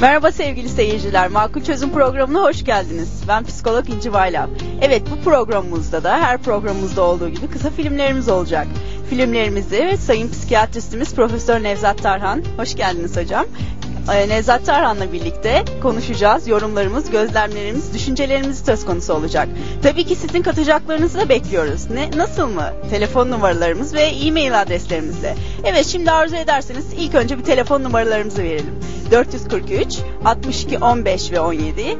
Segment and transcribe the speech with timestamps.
[0.00, 1.28] Merhaba sevgili seyirciler.
[1.28, 3.22] Makul Çözüm programına hoş geldiniz.
[3.28, 4.50] Ben psikolog İnci Baylam.
[4.82, 8.66] Evet bu programımızda da her programımızda olduğu gibi kısa filmlerimiz olacak.
[9.10, 12.42] Filmlerimizi Sayın Psikiyatristimiz Profesör Nevzat Tarhan.
[12.56, 13.46] Hoş geldiniz hocam.
[14.12, 16.48] Ee, Nevzat Tarhan'la birlikte konuşacağız.
[16.48, 19.48] Yorumlarımız, gözlemlerimiz, düşüncelerimiz söz konusu olacak.
[19.82, 21.90] Tabii ki sizin katacaklarınızı da bekliyoruz.
[21.90, 22.72] Ne, nasıl mı?
[22.90, 25.34] Telefon numaralarımız ve e-mail adreslerimizle.
[25.64, 28.74] Evet şimdi arzu ederseniz ilk önce bir telefon numaralarımızı verelim.
[29.10, 31.98] 443 62 15 ve 17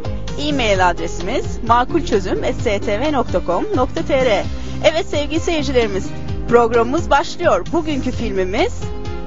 [0.48, 4.44] e-mail adresimiz makulçözüm.stv.com.tr
[4.84, 6.06] Evet sevgili seyircilerimiz
[6.48, 7.66] programımız başlıyor.
[7.72, 8.72] Bugünkü filmimiz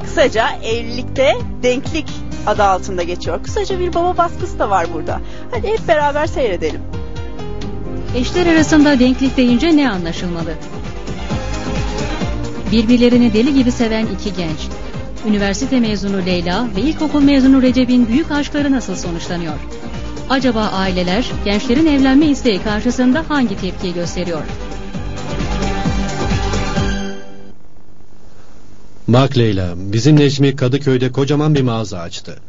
[0.04, 2.08] kısaca evlilikte denklik
[2.48, 3.44] adı altında geçiyor.
[3.44, 5.22] Kısaca bir baba baskısı da var burada.
[5.52, 6.82] Hadi hep beraber seyredelim.
[8.16, 10.54] Eşler arasında denklik deyince ne anlaşılmalı?
[12.72, 14.60] Birbirlerini deli gibi seven iki genç.
[15.28, 19.54] Üniversite mezunu Leyla ve ilkokul mezunu Recep'in büyük aşkları nasıl sonuçlanıyor?
[20.30, 24.42] Acaba aileler gençlerin evlenme isteği karşısında hangi tepkiyi gösteriyor?
[29.14, 32.40] Bak Leyla, bizim Necmi Kadıköy'de kocaman bir mağaza açtı.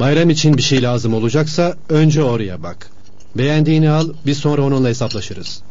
[0.00, 2.90] Bayram için bir şey lazım olacaksa önce oraya bak.
[3.34, 5.62] Beğendiğini al, biz sonra onunla hesaplaşırız.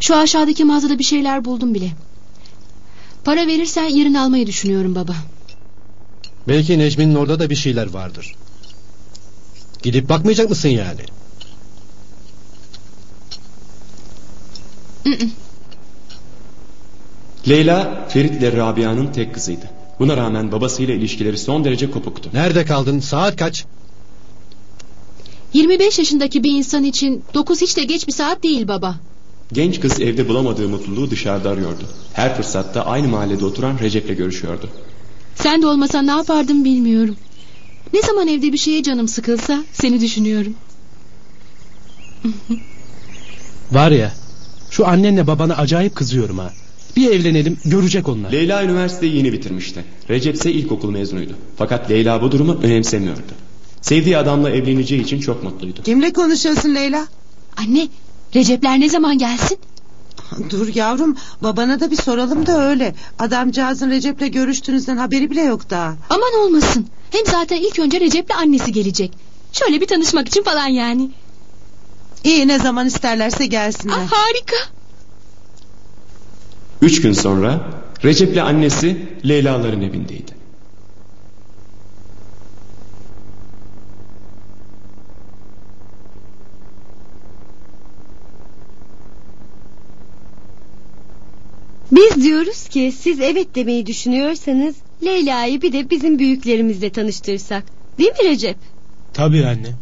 [0.00, 1.92] Şu aşağıdaki mağazada bir şeyler buldum bile.
[3.24, 5.14] Para verirsen yarın almayı düşünüyorum baba.
[6.48, 8.34] Belki Necmi'nin orada da bir şeyler vardır.
[9.82, 11.00] Gidip bakmayacak mısın yani?
[15.04, 15.28] Hı hı.
[17.48, 19.70] Leyla, Ferit ile Rabia'nın tek kızıydı.
[19.98, 22.30] Buna rağmen babasıyla ilişkileri son derece kopuktu.
[22.32, 23.00] Nerede kaldın?
[23.00, 23.64] Saat kaç?
[25.52, 28.96] 25 yaşındaki bir insan için 9 hiç de geç bir saat değil baba.
[29.52, 31.84] Genç kız evde bulamadığı mutluluğu dışarıda arıyordu.
[32.12, 34.68] Her fırsatta aynı mahallede oturan Recep'le görüşüyordu.
[35.34, 37.16] Sen de olmasan ne yapardım bilmiyorum.
[37.92, 40.54] Ne zaman evde bir şeye canım sıkılsa seni düşünüyorum.
[43.72, 44.12] Var ya
[44.70, 46.52] şu annenle babana acayip kızıyorum ha.
[46.96, 48.32] Bir evlenelim görecek onlar.
[48.32, 49.84] Leyla üniversiteyi yeni bitirmişti.
[50.08, 51.32] Recep ise ilkokul mezunuydu.
[51.56, 53.20] Fakat Leyla bu durumu önemsemiyordu.
[53.80, 55.82] Sevdiği adamla evleneceği için çok mutluydu.
[55.82, 57.06] Kimle konuşuyorsun Leyla?
[57.56, 57.88] Anne
[58.34, 59.58] Recepler ne zaman gelsin?
[60.50, 62.94] Dur yavrum babana da bir soralım da öyle.
[63.18, 65.94] Adamcağızın Recep'le görüştüğünüzden haberi bile yok daha.
[66.10, 66.86] Aman olmasın.
[67.10, 69.12] Hem zaten ilk önce Recep'le annesi gelecek.
[69.52, 71.10] Şöyle bir tanışmak için falan yani.
[72.24, 73.94] İyi ne zaman isterlerse gelsinler.
[73.98, 74.56] Ah, harika.
[76.82, 77.60] Üç gün sonra
[78.04, 78.96] Recep'le annesi
[79.28, 80.32] Leyla'ların evindeydi.
[91.92, 97.64] Biz diyoruz ki siz evet demeyi düşünüyorsanız Leyla'yı bir de bizim büyüklerimizle tanıştırsak.
[97.98, 98.56] Değil mi Recep?
[99.12, 99.72] Tabii anne.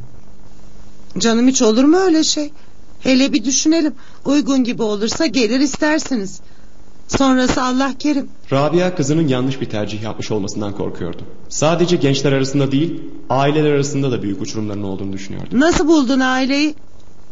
[1.19, 2.53] Canım hiç olur mu öyle şey?
[3.01, 3.95] Hele bir düşünelim.
[4.25, 6.41] Uygun gibi olursa gelir istersiniz.
[7.17, 8.29] Sonrası Allah kerim.
[8.53, 11.23] Rabia kızının yanlış bir tercih yapmış olmasından korkuyordu.
[11.49, 15.49] Sadece gençler arasında değil, aileler arasında da büyük uçurumların olduğunu düşünüyordu.
[15.53, 16.75] Nasıl buldun aileyi?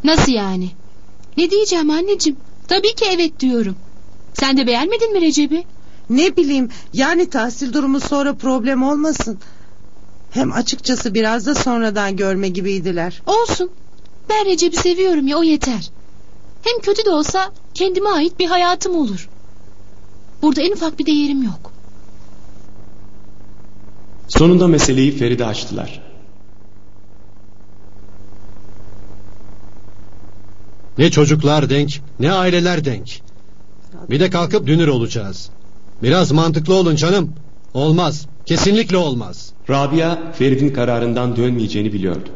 [0.03, 0.69] Nasıl yani?
[1.37, 2.39] Ne diyeceğim anneciğim?
[2.67, 3.75] Tabii ki evet diyorum.
[4.33, 5.63] Sen de beğenmedin mi Recep'i?
[6.09, 9.39] Ne bileyim yani tahsil durumu sonra problem olmasın.
[10.31, 13.21] Hem açıkçası biraz da sonradan görme gibiydiler.
[13.27, 13.71] Olsun.
[14.29, 15.91] Ben Recep'i seviyorum ya o yeter.
[16.63, 19.28] Hem kötü de olsa kendime ait bir hayatım olur.
[20.41, 21.71] Burada en ufak bir değerim yok.
[24.27, 26.01] Sonunda meseleyi Feride açtılar.
[30.97, 33.21] Ne çocuklar denk, ne aileler denk.
[34.09, 35.49] Bir de kalkıp dünür olacağız.
[36.03, 37.33] Biraz mantıklı olun canım.
[37.73, 39.51] Olmaz, kesinlikle olmaz.
[39.69, 42.29] Rabia Ferit'in kararından dönmeyeceğini biliyordu.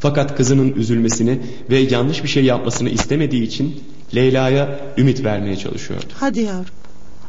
[0.00, 1.40] Fakat kızının üzülmesini
[1.70, 3.82] ve yanlış bir şey yapmasını istemediği için
[4.14, 6.06] Leyla'ya ümit vermeye çalışıyordu.
[6.14, 6.74] Hadi yavrum.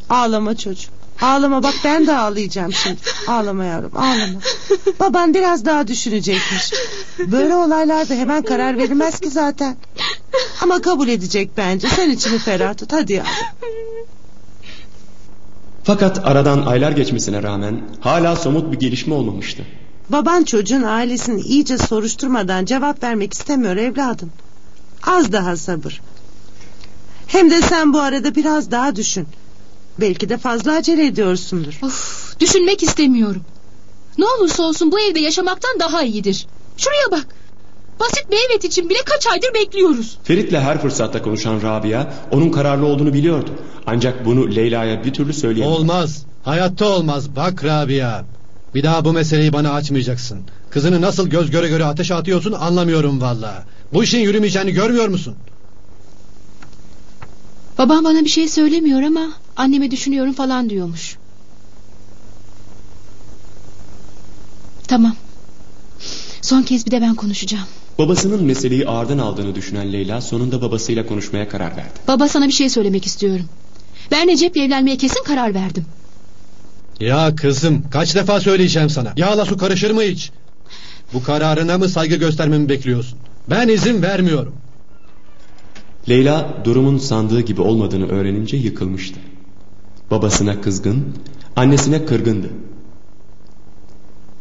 [0.10, 0.90] Ağlama çocuğum.
[1.22, 2.98] Ağlama bak ben de ağlayacağım şimdi.
[3.28, 4.40] Ağlama yavrum ağlama.
[5.00, 6.74] Baban biraz daha düşünecekmiş.
[7.20, 9.78] Böyle olaylarda hemen karar verilmez ki zaten.
[10.62, 11.88] Ama kabul edecek bence.
[11.88, 13.32] Sen içini ferah tut hadi yavrum.
[15.84, 19.66] Fakat aradan aylar geçmesine rağmen hala somut bir gelişme olmamıştı.
[20.10, 24.32] Baban çocuğun ailesini iyice soruşturmadan cevap vermek istemiyor evladım.
[25.04, 26.02] Az daha sabır.
[27.28, 29.28] Hem de sen bu arada biraz daha düşün.
[30.02, 31.80] Belki de fazla acele ediyorsundur.
[31.84, 33.42] Of, düşünmek istemiyorum.
[34.18, 36.48] Ne olursa olsun bu evde yaşamaktan daha iyidir.
[36.78, 37.28] Şuraya bak.
[38.00, 40.18] Basit bir evet için bile kaç aydır bekliyoruz.
[40.24, 43.50] Ferit'le her fırsatta konuşan Rabia onun kararlı olduğunu biliyordu.
[43.86, 45.76] Ancak bunu Leyla'ya bir türlü söyleyemedi.
[45.76, 47.36] Olmaz, hayatta olmaz.
[47.36, 48.24] Bak Rabia.
[48.76, 50.40] Bir daha bu meseleyi bana açmayacaksın.
[50.70, 53.64] Kızını nasıl göz göre göre ateşe atıyorsun anlamıyorum valla.
[53.94, 55.36] Bu işin yürümeyeceğini görmüyor musun?
[57.78, 59.30] Babam bana bir şey söylemiyor ama
[59.60, 61.18] anneme düşünüyorum falan diyormuş.
[64.88, 65.16] Tamam.
[66.42, 67.66] Son kez bir de ben konuşacağım.
[67.98, 72.00] Babasının meseleyi ağırdan aldığını düşünen Leyla sonunda babasıyla konuşmaya karar verdi.
[72.08, 73.46] Baba sana bir şey söylemek istiyorum.
[74.12, 75.86] Ben Recep'le evlenmeye kesin karar verdim.
[77.00, 79.14] Ya kızım kaç defa söyleyeceğim sana.
[79.18, 80.32] Yağla su karışır mı hiç?
[81.14, 83.20] Bu kararına mı saygı göstermemi bekliyorsun?
[83.50, 84.56] Ben izin vermiyorum.
[86.10, 89.20] Leyla durumun sandığı gibi olmadığını öğrenince yıkılmıştı.
[90.12, 91.16] Babasına kızgın,
[91.56, 92.50] annesine kırgındı.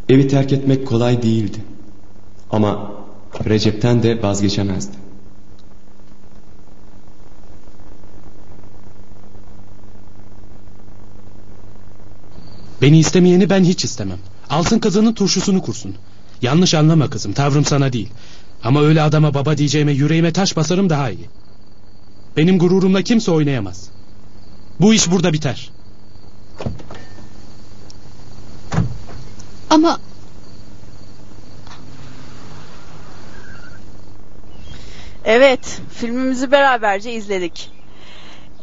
[0.09, 1.59] Evi terk etmek kolay değildi.
[2.51, 2.93] Ama
[3.45, 4.97] Recep'ten de vazgeçemezdi.
[12.83, 14.19] Beni istemeyeni ben hiç istemem.
[14.51, 15.95] Alsın kızının turşusunu kursun.
[16.43, 18.09] Yanlış anlama kızım tavrım sana değil.
[18.65, 21.29] Ama öyle adama baba diyeceğime yüreğime taş basarım daha iyi.
[22.37, 23.91] Benim gururumla kimse oynayamaz.
[24.81, 25.71] Bu iş burada biter.
[29.71, 30.01] Ama
[35.25, 37.71] Evet, filmimizi beraberce izledik.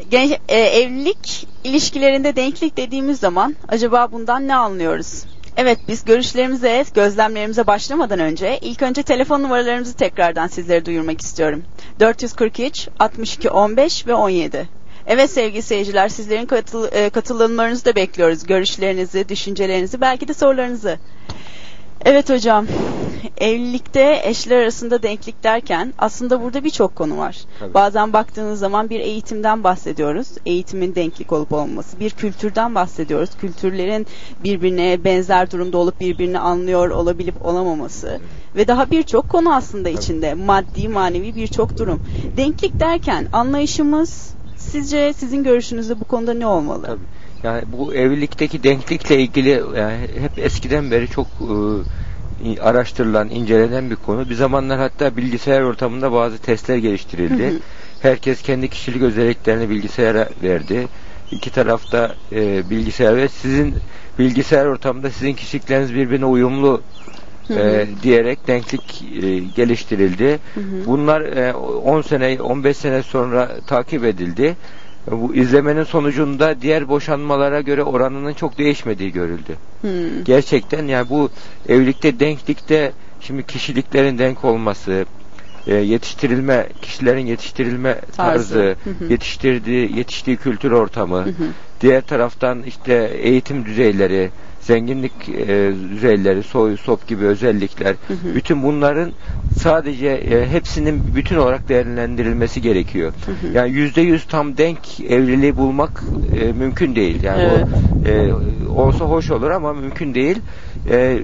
[0.10, 5.24] Genç, e, evlilik ilişkilerinde denklik dediğimiz zaman acaba bundan ne anlıyoruz?
[5.58, 11.64] Evet biz görüşlerimize, gözlemlerimize başlamadan önce ilk önce telefon numaralarımızı tekrardan sizlere duyurmak istiyorum.
[12.00, 14.70] 443 62 15 ve 17.
[15.08, 18.46] Evet sevgili seyirciler sizlerin katıl, e, katılımlarınızı da bekliyoruz.
[18.46, 20.98] Görüşlerinizi, düşüncelerinizi, belki de sorularınızı.
[22.06, 22.68] Evet hocam.
[23.38, 27.38] Evlilikte eşler arasında denklik derken aslında burada birçok konu var.
[27.60, 27.74] Tabii.
[27.74, 30.28] Bazen baktığınız zaman bir eğitimden bahsediyoruz.
[30.46, 32.00] Eğitimin denklik olup olmaması.
[32.00, 33.30] Bir kültürden bahsediyoruz.
[33.42, 34.08] Kültürlerin
[34.44, 38.20] birbirine benzer durumda olup birbirini anlıyor olabilip olamaması.
[38.56, 40.34] Ve daha birçok konu aslında içinde.
[40.34, 42.02] Maddi, manevi birçok durum.
[42.38, 46.86] Denklik derken anlayışımız sizce sizin görüşünüzde bu konuda ne olmalı?
[46.86, 47.00] Tabii.
[47.44, 51.28] Yani bu evlilikteki denklikle ilgili yani hep eskiden beri çok
[52.46, 54.30] e, araştırılan, incelenen bir konu.
[54.30, 57.48] Bir zamanlar hatta bilgisayar ortamında bazı testler geliştirildi.
[57.48, 57.60] Hı hı.
[58.02, 60.88] Herkes kendi kişilik özelliklerini bilgisayara verdi.
[61.32, 63.76] İki tarafta e, bilgisayar ve sizin
[64.20, 66.82] bilgisayar ortamında sizin kişilikleriniz birbirine uyumlu.
[67.50, 70.40] E, diyerek denklik e, geliştirildi.
[70.54, 70.86] Hı hı.
[70.86, 74.56] Bunlar e, 10 sene, 15 sene sonra takip edildi.
[75.12, 79.56] Bu izlemenin sonucunda diğer boşanmalara göre oranının çok değişmediği görüldü.
[79.82, 80.24] Hmm.
[80.26, 81.30] Gerçekten yani bu
[81.70, 85.06] evlilikte denklikte şimdi kişiliklerin denk olması,
[85.68, 88.18] e, yetiştirilme, kişilerin yetiştirilme Tarzı.
[88.18, 89.12] tarzı, Hı hı.
[89.12, 91.48] yetiştirdiği, yetiştiği kültür ortamı, Hı hı.
[91.82, 94.30] diğer taraftan işte eğitim düzeyleri,
[94.68, 98.36] zenginlik e, düzeyleri, soy, sop gibi özellikler, Hı hı.
[98.36, 99.12] bütün bunların
[99.58, 103.14] sadece e, hepsinin bütün olarak değerlendirilmesi gerekiyor.
[103.26, 103.54] Hı hı.
[103.54, 106.04] Yani yüzde yüz tam denk evliliği bulmak
[106.42, 107.24] e, mümkün değil.
[107.24, 107.66] Yani Evet.
[108.06, 108.34] o e,
[108.70, 110.38] olsa hoş olur ama mümkün değil.
[110.90, 111.20] E,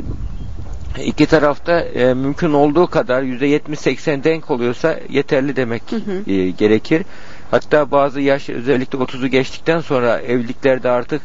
[1.05, 6.31] iki tarafta e, mümkün olduğu kadar yüzde yetmiş seksen denk oluyorsa yeterli demek Hı hı.
[6.31, 7.03] e, gerekir.
[7.51, 11.21] Hatta bazı yaş özellikle 30'u geçtikten sonra evliliklerde artık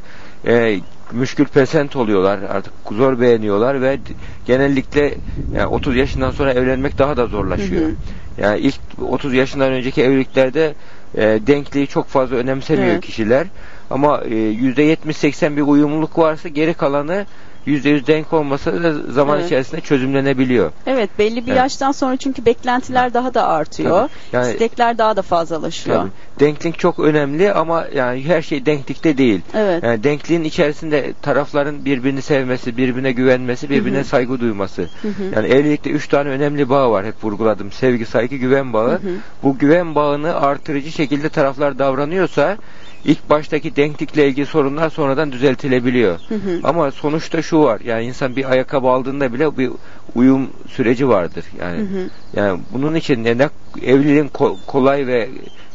[0.47, 0.81] e,
[1.13, 2.39] müşkül pesent oluyorlar.
[2.43, 3.99] Artık zor beğeniyorlar ve
[4.47, 5.15] genellikle
[5.55, 7.83] yani 30 yaşından sonra evlenmek daha da zorlaşıyor.
[7.83, 7.95] Hı hı.
[8.39, 10.75] Yani ilk 30 yaşından önceki evliliklerde
[11.15, 13.05] e, denkliği çok fazla önemsemiyor Evet.
[13.05, 13.47] kişiler.
[13.91, 17.27] Ama e, %70-80 bir uyumluluk varsa geri kalanı
[17.67, 19.47] %100 denk olmasa da zaman Evet.
[19.47, 20.73] içerisinde çözümlenebiliyor.
[20.87, 21.59] Evet belli bir Evet.
[21.59, 24.01] yaştan sonra çünkü beklentiler daha da artıyor.
[24.01, 24.11] Tabii.
[24.33, 25.97] Yani- İstekler daha da fazlalaşıyor.
[26.01, 26.11] Tabii.
[26.41, 29.41] Denklik çok önemli ama yani her şey denklikte değil.
[29.55, 29.83] Evet.
[29.85, 34.05] Yani denkliğin içerisinde tarafların birbirini sevmesi, birbirine güvenmesi, birbirine Hı hı.
[34.05, 34.83] saygı duyması.
[35.03, 35.23] Hı hı.
[35.37, 37.73] Yani evlilikte üç tane önemli bağ var hep vurguladım.
[37.73, 38.91] Sevgi, saygı, güven bağı.
[38.91, 38.99] Hı hı.
[39.43, 42.57] Bu güven bağını artırıcı şekilde taraflar davranıyorsa
[43.05, 46.19] ilk baştaki denklikle ilgili sorunlar sonradan düzeltilebiliyor.
[46.29, 46.61] Hı hı.
[46.63, 47.81] Ama sonuçta şu var.
[47.85, 49.71] Yani insan bir ayakkabı aldığında bile bir
[50.15, 51.45] uyum süreci vardır.
[51.61, 52.09] Yani Hı hı.
[52.37, 53.49] yani bunun için ne
[53.83, 55.29] evliliğin ko- kolay ve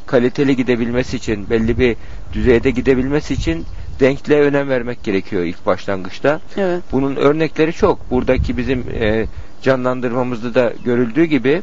[0.06, 1.96] kaliteli gidebilmesi için, belli bir
[2.34, 3.66] düzeyde gidebilmesi için
[4.00, 6.40] denkliğe önem vermek gerekiyor ilk başlangıçta.
[6.58, 6.84] Evet.
[6.92, 8.12] Bunun örnekleri çok.
[8.12, 9.28] Buradaki bizim e,
[9.62, 11.62] canlandırmamızda da görüldüğü gibi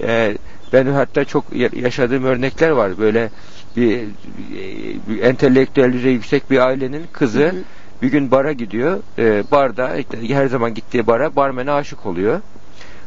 [0.00, 0.36] e,
[0.72, 2.98] ben hatta çok ya- yaşadığım örnekler var.
[2.98, 3.30] Böyle
[3.80, 4.00] bir,
[5.08, 7.56] bir entelektüel düzey yüksek bir ailenin kızı Hı hı.
[8.02, 8.98] bir gün bara gidiyor.
[9.18, 12.40] E, barda işte her zaman gittiği bara barmene aşık oluyor.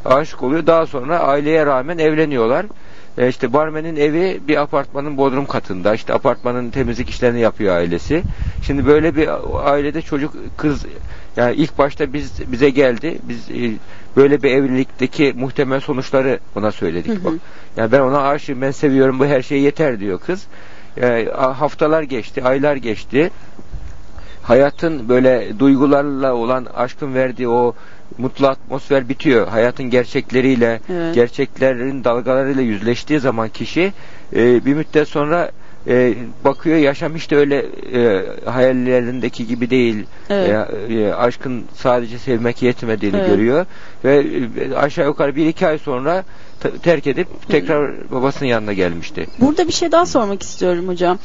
[0.06, 0.68] Aşık oluyor.
[0.68, 2.66] Daha sonra aileye rağmen evleniyorlar.
[3.18, 5.94] E, işte barmenin evi bir apartmanın bodrum katında.
[5.94, 8.24] İşte apartmanın temizlik işlerini yapıyor ailesi.
[8.64, 9.30] Şimdi böyle bir
[9.72, 10.86] ailede çocuk kız
[11.38, 13.18] yani ilk başta biz bize geldi.
[13.24, 13.72] Biz e,
[14.18, 17.12] böyle bir evlilikteki muhtemel sonuçları ona söyledik.
[17.12, 17.26] Hı hı.
[17.26, 17.34] Bak.
[17.78, 20.48] Yani ben ona aşığım, ben seviyorum, bu her şey yeter diyor kız.
[21.02, 23.32] E, haftalar geçti, aylar geçti.
[24.44, 27.76] Hayatın böyle duygularla olan aşkın verdiği o
[28.18, 29.48] mutlu atmosfer bitiyor.
[29.48, 31.16] Hayatın gerçekleriyle, Evet.
[31.16, 33.94] gerçeklerin dalgalarıyla yüzleştiği zaman kişi
[34.36, 35.52] e, bir müddet sonra
[35.88, 36.14] e,
[36.46, 40.06] bakıyor yaşam hiç de öyle e, hayallerindeki gibi değil.
[40.30, 40.50] Evet.
[40.90, 43.30] E, e, aşkın sadece sevmek yetmediğini Evet.
[43.30, 43.66] görüyor
[44.06, 44.26] ve
[44.72, 46.24] e, aşağı yukarı bir iki ay sonra
[46.60, 49.28] te- terk edip tekrar babasının yanına gelmişti.
[49.40, 51.20] Burada bir şey daha sormak istiyorum hocam.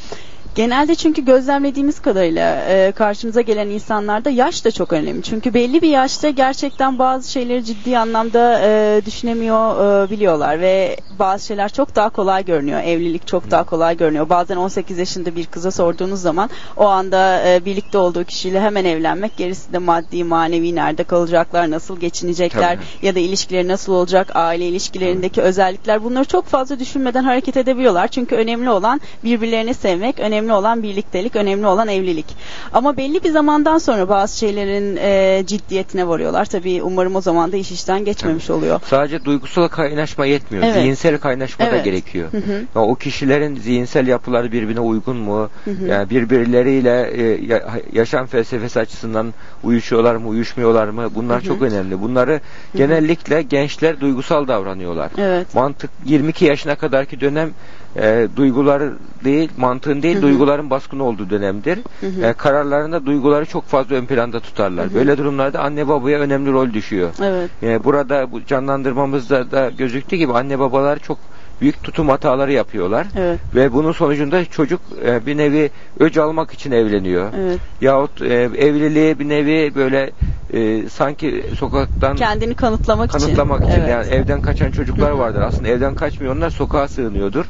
[0.57, 5.23] Genelde çünkü gözlemlediğimiz kadarıyla e, karşımıza gelen insanlarda yaş da çok önemli.
[5.23, 11.45] Çünkü belli bir yaşta gerçekten bazı şeyleri ciddi anlamda e, düşünemiyor e, biliyorlar ve bazı
[11.45, 12.81] şeyler çok daha kolay görünüyor.
[12.83, 14.29] Evlilik çok daha kolay görünüyor.
[14.29, 19.37] Bazen 18 yaşında bir kıza sorduğunuz zaman o anda e, birlikte olduğu kişiyle hemen evlenmek,
[19.37, 23.05] gerisi de maddi, manevi nerede kalacaklar, nasıl geçinecekler Tabii.
[23.05, 28.07] ya da ilişkileri nasıl olacak, aile ilişkilerindeki özellikler bunları çok fazla düşünmeden hareket edebiliyorlar.
[28.07, 32.25] Çünkü önemli olan birbirlerini sevmek, önemli olan birliktelik, önemli olan evlilik.
[32.73, 36.45] Ama belli bir zamandan sonra bazı şeylerin e, ciddiyetine varıyorlar.
[36.45, 38.79] Tabii umarım o zaman da iş işten geçmemiş oluyor.
[38.85, 40.63] Sadece duygusal kaynaşma yetmiyor.
[40.65, 40.75] Evet.
[40.75, 41.85] Zihinsel kaynaşma da Evet.
[41.85, 42.31] gerekiyor.
[42.31, 42.51] Hı hı.
[42.75, 45.49] Ya o kişilerin zihinsel yapıları birbirine uygun mu?
[45.65, 45.85] Hı hı.
[45.87, 51.09] Yani birbirleriyle e, ya- yaşam felsefesi açısından uyuşuyorlar mı, uyuşmuyorlar mı?
[51.15, 51.47] Bunlar Hı hı.
[51.47, 52.01] çok önemli.
[52.01, 52.39] Bunları
[52.75, 55.11] genellikle gençler duygusal davranıyorlar.
[55.17, 55.55] Evet.
[55.55, 57.49] Mantık 22 yaşına kadarki dönem
[57.97, 60.23] e, duyguları değil, mantığın değil, Hı hı.
[60.23, 61.79] duyguların baskın olduğu dönemdir.
[62.01, 62.25] Hı hı.
[62.25, 64.85] E, kararlarında duyguları çok fazla ön planda tutarlar.
[64.85, 64.95] Hı hı.
[64.95, 67.09] Böyle durumlarda anne babaya önemli rol düşüyor.
[67.23, 67.49] Evet.
[67.63, 71.17] E, burada bu canlandırmamızda da gözüktüğü gibi anne babalar çok
[71.61, 73.07] büyük tutum hataları yapıyorlar.
[73.17, 73.39] Evet.
[73.55, 77.29] Ve bunun sonucunda çocuk e, bir nevi öc almak için evleniyor.
[77.39, 77.59] Evet.
[77.81, 80.11] Yahut e, evliliği bir nevi böyle
[80.53, 83.71] e, sanki sokaktan Kendini kanıtlamak, kanıtlamak için.
[83.71, 83.89] için Evet.
[83.89, 85.41] yani evden kaçan çocuklar vardır.
[85.41, 87.45] Aslında evden kaçmıyor onlar sokağa sığınıyordur.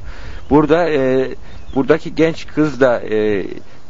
[0.49, 1.29] Burada e,
[1.75, 3.45] buradaki genç kız da e,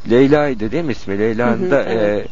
[0.09, 1.19] Leyla'ydı değil mi ismi?
[1.19, 2.25] Leyla'nın da evet.
[2.25, 2.27] e,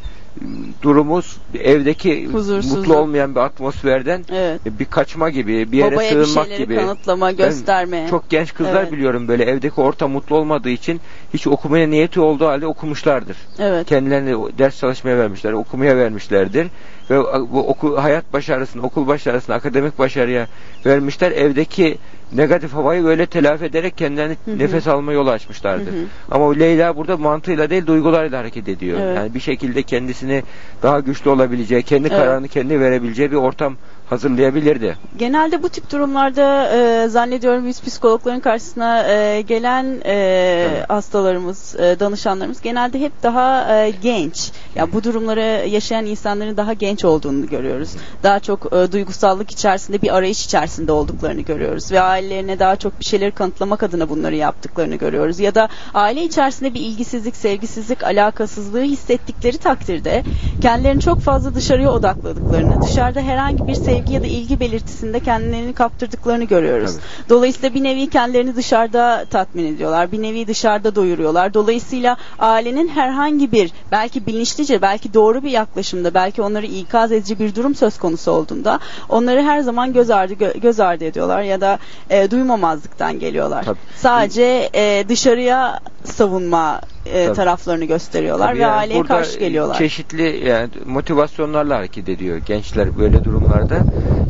[0.81, 4.67] durumuz evdeki mutlu olmayan bir atmosferden Evet.
[4.67, 6.75] e, bir kaçma gibi, bir yere Babaya bir sığınmak şeyleri gibi.
[6.75, 8.01] kanıtlama, gösterme.
[8.03, 8.91] Ben çok genç kızlar Evet.
[8.91, 11.01] biliyorum böyle evdeki ortam mutlu olmadığı için
[11.33, 13.37] hiç okumaya niyeti olduğu halde okumuşlardır.
[13.59, 13.87] Evet.
[13.87, 16.67] Kendilerini ders çalışmaya vermişler, okumaya vermişlerdir
[17.09, 17.19] ve
[17.51, 20.47] bu oku, hayat başarısını, okul başarısını, akademik başarıya
[20.85, 21.31] vermişler.
[21.31, 21.97] Evdeki
[22.33, 24.59] negatif havayı böyle telafi ederek kendilerini Hı hı.
[24.59, 25.91] nefes alma yolu açmışlardır.
[25.91, 26.05] Hı hı.
[26.31, 28.99] Ama Leyla burada mantığıyla değil duygularıyla hareket ediyor.
[29.01, 29.17] Evet.
[29.17, 30.43] Yani bir şekilde kendisini
[30.83, 32.17] daha güçlü olabileceği, kendi Evet.
[32.17, 33.75] kararını kendi verebileceği bir ortam
[34.09, 34.97] hazırlayabilirdi.
[35.17, 40.89] Genelde bu tip durumlarda e, zannediyorum biz psikologların karşısına e, gelen e, Evet.
[40.89, 44.51] hastalarımız, e, danışanlarımız genelde hep daha e, genç.
[44.75, 47.89] Ya bu durumları yaşayan insanların daha genç olduğunu görüyoruz.
[48.23, 53.05] Daha çok e, duygusallık içerisinde bir arayış içerisinde olduklarını görüyoruz ve ailelerine daha çok bir
[53.05, 55.39] şeyleri kanıtlamak adına bunları yaptıklarını görüyoruz.
[55.39, 60.23] Ya da aile içerisinde bir ilgisizlik, sevgisizlik, alakasızlığı hissettikleri takdirde
[60.61, 66.43] kendilerini çok fazla dışarıya odakladıklarını, dışarıda herhangi bir sevgi ya da ilgi belirtisinde kendilerini kaptırdıklarını
[66.43, 66.91] görüyoruz.
[66.91, 67.29] Tabii.
[67.29, 70.11] Dolayısıyla bir nevi kendilerini dışarıda tatmin ediyorlar.
[70.11, 71.53] Bir nevi dışarıda doyuruyorlar.
[71.53, 77.55] Dolayısıyla ailenin herhangi bir belki bilinçlice, belki doğru bir yaklaşımda, belki onları ikaz edici bir
[77.55, 81.79] durum söz konusu olduğunda onları her zaman göz ardı gö- göz ardı ediyorlar ya da
[82.09, 83.63] e, duymamazlıktan geliyorlar.
[83.63, 83.77] Tabii.
[83.95, 89.77] Sadece e, dışarıya savunma e, taraflarını gösteriyorlar Tabii ve yani aileye karşı geliyorlar.
[89.77, 93.79] Çeşitli yani motivasyonlarla hareket ediyor gençler böyle durumlarda.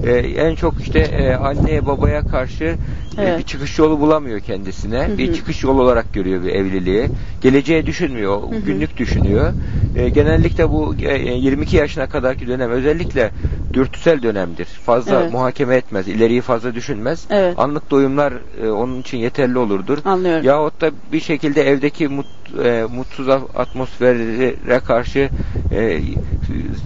[0.06, 2.78] Ee, en çok işte e, anneye babaya karşı e,
[3.18, 3.40] Evet.
[3.40, 5.08] bir çıkış yolu bulamıyor kendisine.
[5.08, 5.18] Hı hı.
[5.18, 7.10] Bir çıkış yolu olarak görüyor bir evliliği.
[7.42, 8.60] Geleceği düşünmüyor, hı.
[8.66, 9.54] günlük düşünüyor.
[9.96, 13.32] E, genellikle bu e, 22 yaşına kadarki dönem özellikle
[13.74, 14.66] dürtüsel dönemdir.
[14.66, 15.32] Fazla Evet.
[15.32, 17.26] muhakeme etmez, ileriyi fazla düşünmez.
[17.30, 17.60] Evet.
[17.60, 19.98] Anlık doyumlar e, onun için yeterli olurdur.
[20.06, 20.46] Anlıyorum.
[20.46, 22.26] Yahut da bir şekilde evdeki mut,
[22.64, 25.30] e, mutsuz atmosfere karşı
[25.72, 26.00] e,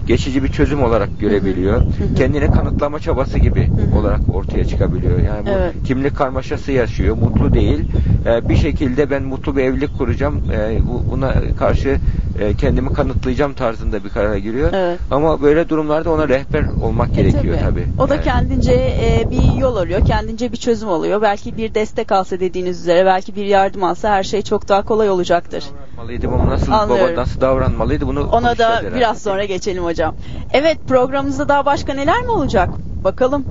[0.06, 1.76] geçici bir çözüm olarak görebiliyor.
[1.76, 2.14] Hı hı.
[2.16, 4.00] Kendini kanıtlama çabası gibi Hı hı.
[4.00, 5.18] olarak ortaya çıkabiliyor.
[5.18, 5.74] Yani bu Evet.
[5.84, 7.84] kimlik karmaşası yaşıyor, mutlu değil.
[8.26, 11.98] E, bir şekilde ben mutlu bir evlilik kuracağım, e, bu, buna karşı
[12.40, 14.70] e, kendimi kanıtlayacağım tarzında bir karara giriyor.
[14.72, 14.98] Evet.
[15.10, 17.86] Ama böyle durumlarda ona rehber olmak gerekiyor E, tabii.
[17.98, 18.24] O da Yani.
[18.24, 21.22] kendince e, bir yol arıyor, kendince bir çözüm oluyor.
[21.22, 25.10] Belki bir destek alsa dediğiniz üzere, belki bir yardım alsa her şey çok daha kolay
[25.10, 25.64] olacaktır.
[25.96, 27.12] davranmalıydı, bunu nasıl Anlıyorum.
[27.14, 28.94] baba nasıl davranmalıydı bunu Ona da herhalde.
[28.96, 30.14] biraz sonra geçelim hocam.
[30.52, 32.68] Evet programımızda daha başka neler mi olacak?
[33.04, 33.44] Bakalım.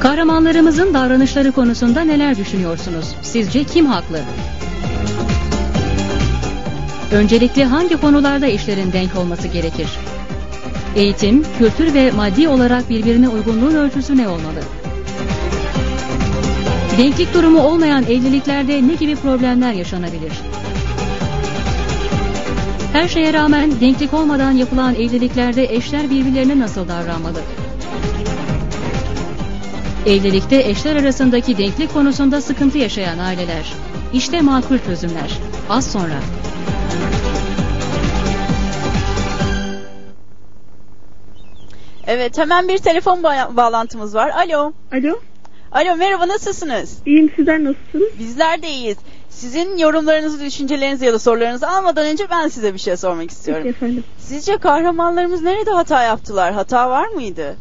[0.00, 3.14] Kahramanlarımızın davranışları konusunda neler düşünüyorsunuz?
[3.22, 4.20] Sizce kim haklı?
[7.12, 9.88] Öncelikle hangi konularda işlerin denk olması gerekir?
[10.96, 14.60] Eğitim, kültür ve maddi olarak birbirine uygunluğun ölçüsü ne olmalı?
[16.98, 20.32] Denklik durumu olmayan evliliklerde ne gibi problemler yaşanabilir?
[22.92, 27.38] Her şeye rağmen denklik olmadan yapılan evliliklerde eşler birbirlerine nasıl davranmalı?
[30.06, 33.72] Evlilikte eşler arasındaki denklik konusunda sıkıntı yaşayan aileler.
[34.12, 35.38] İşte makul çözümler.
[35.68, 36.20] Az sonra.
[42.06, 44.30] Evet hemen bir telefon ba- bağlantımız var.
[44.30, 44.72] Alo.
[44.92, 45.18] Alo.
[45.72, 46.98] Alo merhaba nasılsınız?
[47.06, 48.18] İyiyim sizler nasılsınız?
[48.18, 48.96] Bizler de iyiyiz.
[49.28, 53.62] Sizin yorumlarınızı, düşüncelerinizi ya da sorularınızı almadan önce ben size bir şey sormak istiyorum.
[53.64, 54.04] Peki efendim.
[54.18, 56.52] Sizce kahramanlarımız nerede hata yaptılar?
[56.52, 57.56] Hata var mıydı?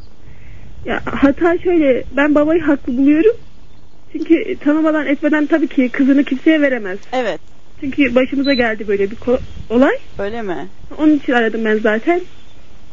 [0.86, 3.36] Ya hata şöyle ben babayı haklı buluyorum.
[4.12, 7.00] Çünkü tanımadan etmeden tabii ki kızını kimseye veremez.
[7.14, 7.40] Evet.
[7.80, 9.18] Çünkü başımıza geldi böyle bir
[9.70, 9.96] olay.
[10.20, 10.70] Öyle mi?
[10.98, 12.22] Onun için aradım ben zaten.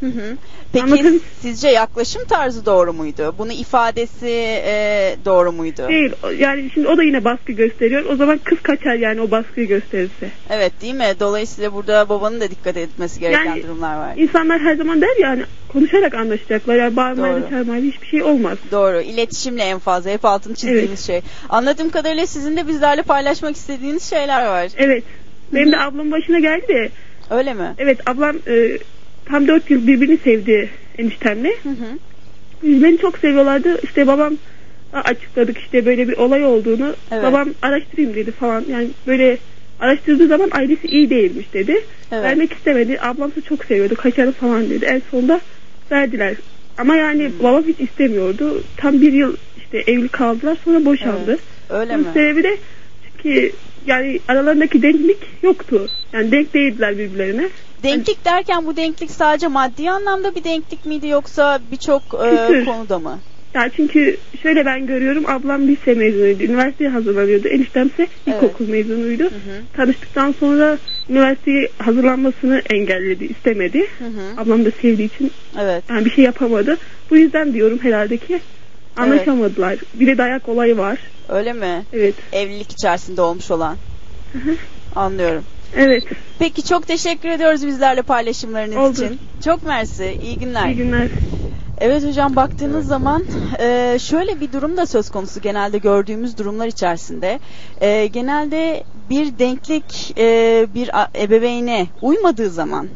[0.01, 0.37] Hı hı.
[0.73, 3.35] Peki Anlatabilir- sizce yaklaşım tarzı doğru muydu?
[3.39, 4.29] Bunu ifadesi
[4.67, 5.89] e, doğru muydu?
[5.89, 8.05] Değil yani şimdi o da yine baskı gösteriyor.
[8.05, 10.31] O zaman kız kaçar yani o baskıyı gösterirse.
[10.51, 11.07] Evet değil mi?
[11.21, 14.17] Dolayısıyla burada babanın da dikkat etmesi gereken Yani durumlar var.
[14.17, 16.75] İnsanlar her zaman der yani konuşarak anlaşacaklar.
[16.77, 18.59] Yani bağırmayla çağırmayla hiçbir şey olmaz.
[18.71, 19.01] Doğru.
[19.01, 21.21] İletişimle en fazla hep altını çizdiğimiz şey.
[21.49, 24.69] Anladığım kadarıyla sizin de bizlerle paylaşmak istediğiniz şeyler var.
[24.77, 25.05] Evet.
[25.53, 26.91] Benim de ablamın başına geldi de.
[27.31, 27.75] Öyle mi?
[27.79, 28.79] Evet ablam e,
[29.29, 31.49] tam dört yıl birbirini sevdi eniştemle.
[31.63, 31.99] Hı hı.
[32.63, 33.81] Birbirlerini çok seviyorlardı.
[33.83, 34.37] İşte babam
[34.93, 36.95] açıkladık işte böyle bir olay olduğunu.
[37.13, 37.23] Evet.
[37.23, 38.65] Babam araştırayım dedi falan.
[38.71, 39.39] Yani böyle
[39.81, 41.73] araştırdığı zaman ailesi iyi değilmiş dedi.
[42.13, 42.25] Evet.
[42.25, 42.99] Vermek istemedi.
[43.01, 43.95] Ablam da çok seviyordu.
[43.95, 44.85] Kaçarı falan dedi.
[44.85, 45.41] En sonunda
[45.91, 46.37] verdiler.
[46.79, 47.39] Ama yani Hmm.
[47.43, 48.63] babam hiç istemiyordu.
[48.77, 51.31] Tam bir yıl işte evli kaldılar sonra boşandı.
[51.31, 51.41] Evet.
[51.69, 52.13] Öyle Bunun mi?
[52.15, 52.57] sebebi de
[53.03, 53.53] çünkü
[53.87, 55.89] yani aralarındaki denklik yoktu.
[56.13, 57.49] Yani denk değildiler birbirlerine.
[57.83, 63.19] Denklik derken bu denklik sadece maddi anlamda bir denklik miydi yoksa birçok e, konuda mı?
[63.55, 66.43] Yani çünkü şöyle ben görüyorum ablam lise mezunuydu.
[66.43, 67.49] Üniversiteye hazırlanıyordu.
[67.49, 68.43] Eniştemse Evet.
[68.43, 69.23] ilkokul mezunuydu.
[69.23, 69.63] Hı hı.
[69.73, 73.87] Tanıştıktan sonra üniversiteye hazırlanmasını engelledi, istemedi.
[73.99, 74.41] Hı hı.
[74.41, 75.85] Ablam da sevdiği için Evet.
[75.91, 76.79] yani bir şey yapamadı.
[77.11, 78.41] Bu yüzden diyorum herhalde ki
[78.97, 79.77] anlaşamadılar.
[79.95, 80.99] Bir de dayak olayı var.
[81.29, 81.85] Öyle mi?
[81.93, 82.15] Evet.
[82.33, 83.77] Evlilik içerisinde olmuş olan.
[84.97, 85.45] Anlıyorum.
[85.77, 86.05] Evet.
[86.39, 88.93] Peki çok teşekkür ediyoruz bizlerle paylaşımlarınız Oldu.
[88.93, 89.19] için.
[89.45, 90.19] Çok mersi.
[90.23, 90.67] İyi günler.
[90.67, 91.09] İyi günler.
[91.79, 93.25] Evet hocam baktığınız zaman
[93.59, 97.39] e, şöyle bir durum da söz konusu genelde gördüğümüz durumlar içerisinde.
[97.81, 100.91] E, genelde bir denklik e, bir
[101.23, 102.89] ebeveyne uymadığı zaman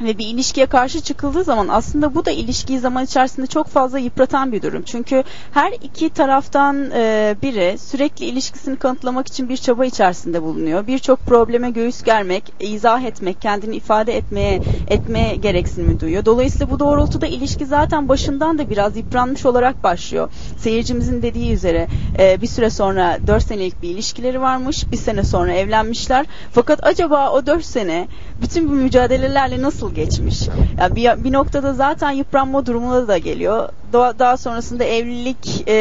[0.00, 4.52] ve bir ilişkiye karşı çıkıldığı zaman aslında bu da ilişkiyi zaman içerisinde çok fazla yıpratan
[4.52, 4.82] bir durum.
[4.82, 10.86] Çünkü her iki taraftan e, biri sürekli ilişkisini kanıtlamak için bir çaba içerisinde bulunuyor.
[10.86, 16.24] Birçok probleme göğüs germek, izah etmek, kendini ifade etmeye etmeye gereksinimi duyuyor.
[16.24, 20.30] Dolayısıyla bu doğrultuda ilişki zaten başından da biraz yıpranmış olarak başlıyor.
[20.58, 24.92] Seyircimizin dediği üzere e, bir süre sonra 4 senelik bir ilişkileri varmış.
[24.92, 26.26] Bir sene sonra evlenmişler.
[26.52, 28.08] Fakat acaba o 4 sene
[28.42, 30.48] bütün bu mücadelelerle nasıl geçmiş?
[30.78, 33.68] Yani bir, bir noktada zaten yıpranma durumuna da geliyor.
[33.92, 35.74] Daha, daha sonrasında evlilik e,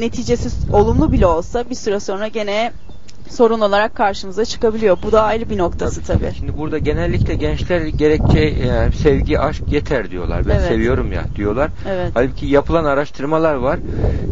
[0.00, 2.72] neticesi olumlu bile olsa bir süre sonra gene
[3.30, 4.98] sorun olarak karşımıza çıkabiliyor.
[5.02, 6.32] Bu da ayrı bir noktası tabii.
[6.36, 10.48] Şimdi burada genellikle gençler gerekçe e, sevgi, aşk yeter diyorlar.
[10.48, 10.68] Ben Evet.
[10.68, 11.70] seviyorum ya diyorlar.
[11.88, 12.10] Evet.
[12.14, 13.78] Halbuki yapılan araştırmalar var.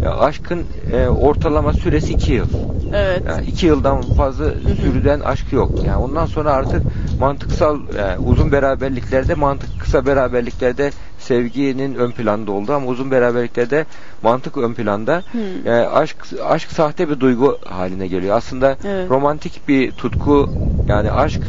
[0.04, 0.62] Ya, aşkın
[0.92, 2.46] e, ortalama süresi 2 yıl.
[2.94, 3.22] Evet.
[3.28, 4.44] Yani iki yıldan fazla
[4.80, 5.70] sürüden aşk yok.
[5.86, 6.82] Yani ondan sonra artık
[7.20, 13.87] mantıksal e, uzun beraberliklerde mantık kısa beraberliklerde sevginin ön planda oldu ama uzun beraberliklerde
[14.22, 15.22] mantık ön planda.
[15.33, 15.40] Hmm.
[15.64, 18.37] Yani aşk aşk sahte bir duygu haline geliyor.
[18.37, 19.11] Aslında Evet.
[19.11, 20.50] romantik bir tutku
[20.88, 21.42] yani aşk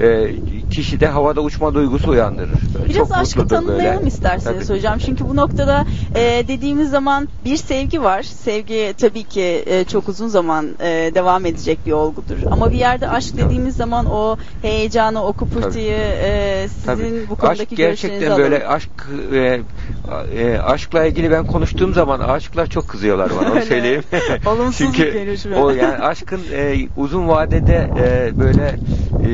[0.00, 0.28] e,
[0.70, 2.48] kişide havada uçma duygusu uyandırır.
[2.74, 4.08] Böyle Biraz çok aşkı tanımlayalım böyle.
[4.08, 4.78] isterseniz Tabii.
[4.78, 4.98] hocam.
[4.98, 8.22] Çünkü bu noktada e, dediğimiz zaman bir sevgi var.
[8.22, 12.36] Sevgi tabii ki e, çok uzun zaman e, devam edecek bir olgudur.
[12.50, 17.26] Ama bir yerde aşk dediğimiz zaman o heyecanı, o kupurtuyu e, sizin Tabii.
[17.30, 18.42] bu konudaki aşk gerçekten alalım.
[18.42, 18.90] böyle aşk
[19.32, 19.60] e,
[20.36, 23.66] e, aşkla ilgili ben konuştuğum zaman aşıklar çok kızıyorlar bana onu Öyle.
[23.66, 24.02] söyleyeyim.
[24.46, 28.78] Olumsuz Çünkü o yani aşkın e, uzun vadede e, böyle
[29.24, 29.28] e,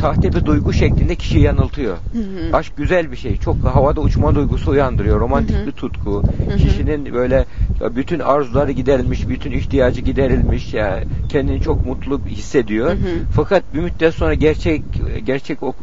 [0.00, 1.96] sahte bir duygu şeklinde kişiyi yanıltıyor.
[2.12, 2.56] Hı hı.
[2.56, 3.36] Aşk güzel bir şey.
[3.36, 5.20] Çok havada uçma duygusu uyandırıyor.
[5.20, 5.66] Romantik Hı hı.
[5.66, 6.24] bir tutku.
[6.48, 6.56] hı.
[6.56, 7.44] Kişinin böyle
[7.80, 10.74] bütün arzuları giderilmiş, bütün ihtiyacı giderilmiş.
[10.74, 12.88] Yani kendini çok mutlu hissediyor.
[12.88, 13.18] Hı hı.
[13.30, 14.82] Fakat bir müddet sonra gerçek
[15.24, 15.82] gerçek ok-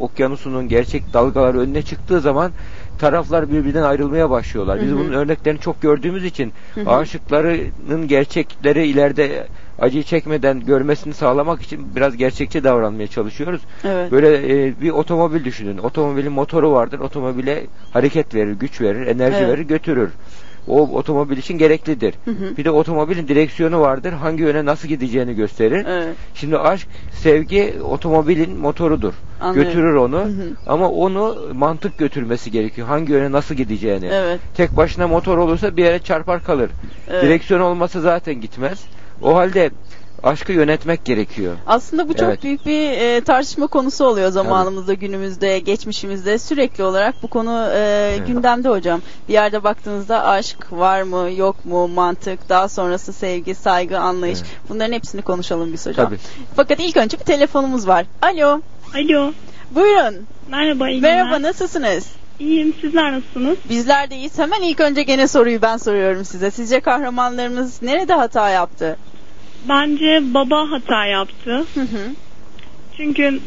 [0.00, 2.52] okyanusunun gerçek dalgaları önüne çıktığı zaman
[2.98, 4.80] taraflar birbirinden ayrılmaya başlıyorlar.
[4.82, 4.98] Biz Hı hı.
[4.98, 6.90] bunun örneklerini çok gördüğümüz için Hı hı.
[6.90, 9.46] aşıklarının gerçekleri ileride
[9.78, 13.60] acıyı çekmeden görmesini sağlamak için biraz gerçekçi davranmaya çalışıyoruz.
[13.84, 14.12] Evet.
[14.12, 14.28] Böyle
[14.66, 15.78] e, bir otomobil düşünün.
[15.78, 16.98] Otomobilin motoru vardır.
[16.98, 19.48] Otomobile hareket verir, güç verir, enerji Evet.
[19.48, 20.10] verir, götürür.
[20.68, 22.14] O otomobil için gereklidir.
[22.24, 22.56] Hı hı.
[22.56, 24.12] Bir de otomobilin direksiyonu vardır.
[24.12, 25.86] Hangi yöne nasıl gideceğini gösterir.
[25.88, 26.14] Evet.
[26.34, 29.14] Şimdi aşk, sevgi otomobilin motorudur.
[29.40, 29.70] Anlıyorum.
[29.70, 30.18] Götürür onu.
[30.18, 30.50] Hı hı.
[30.66, 32.88] Ama onu mantık götürmesi gerekiyor.
[32.88, 34.06] Hangi yöne nasıl gideceğini.
[34.12, 34.40] Evet.
[34.56, 36.70] Tek başına motor olursa bir yere çarpar kalır.
[37.10, 37.22] Evet.
[37.22, 38.84] Direksiyon olmasa zaten gitmez.
[39.22, 39.70] O halde
[40.24, 41.56] aşkı yönetmek gerekiyor.
[41.66, 42.42] Aslında bu çok Evet.
[42.42, 46.38] büyük bir e, tartışma konusu oluyor zamanımızda, günümüzde, geçmişimizde.
[46.38, 49.00] Sürekli olarak bu konu e, gündemde hocam.
[49.28, 54.38] Bir yerde baktığınızda aşk var mı, yok mu, mantık, daha sonrası sevgi, saygı, anlayış.
[54.38, 54.50] Evet.
[54.68, 56.06] Bunların hepsini konuşalım biz hocam.
[56.06, 56.18] Tabii.
[56.56, 58.06] Fakat ilk önce bir telefonumuz var.
[58.22, 58.60] Alo.
[58.94, 59.32] Alo.
[59.70, 60.14] Buyurun.
[60.50, 61.42] Merhaba iyi Merhaba, günler.
[61.50, 62.06] nasılsınız?
[62.40, 63.56] İyiyim sizler nasılsınız?
[63.68, 64.38] Bizler de iyiyiz.
[64.38, 66.50] Hemen ilk önce gene soruyu ben soruyorum size.
[66.50, 68.96] Sizce kahramanlarımız nerede hata yaptı?
[69.68, 71.64] Bence baba hata yaptı.
[71.74, 72.10] Hı hı.
[72.96, 73.40] Çünkü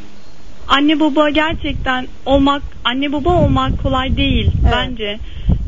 [0.67, 4.73] anne baba gerçekten olmak, anne baba olmak kolay değil Evet.
[4.75, 5.19] bence.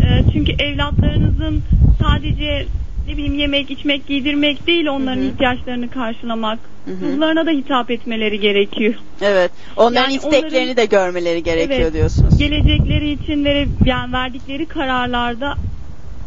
[0.02, 1.64] Ee, çünkü evlatlarınızın
[2.02, 2.66] sadece
[3.08, 5.28] ne bileyim yemek, içmek, giydirmek değil onların Hı hı.
[5.28, 6.60] ihtiyaçlarını karşılamak.
[7.00, 8.94] Kızlarına da hitap etmeleri gerekiyor.
[9.22, 9.52] Evet.
[9.78, 11.94] Onların Yani isteklerini onların- de görmeleri gerekiyor Evet.
[11.94, 12.38] diyorsunuz.
[12.38, 15.56] Gelecekleri için vere, yani verdikleri kararlarda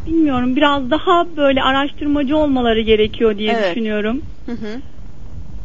[0.05, 3.69] bilmiyorum biraz daha böyle araştırmacı olmaları gerekiyor diye Evet.
[3.69, 4.21] düşünüyorum.
[4.45, 4.81] Hı hı.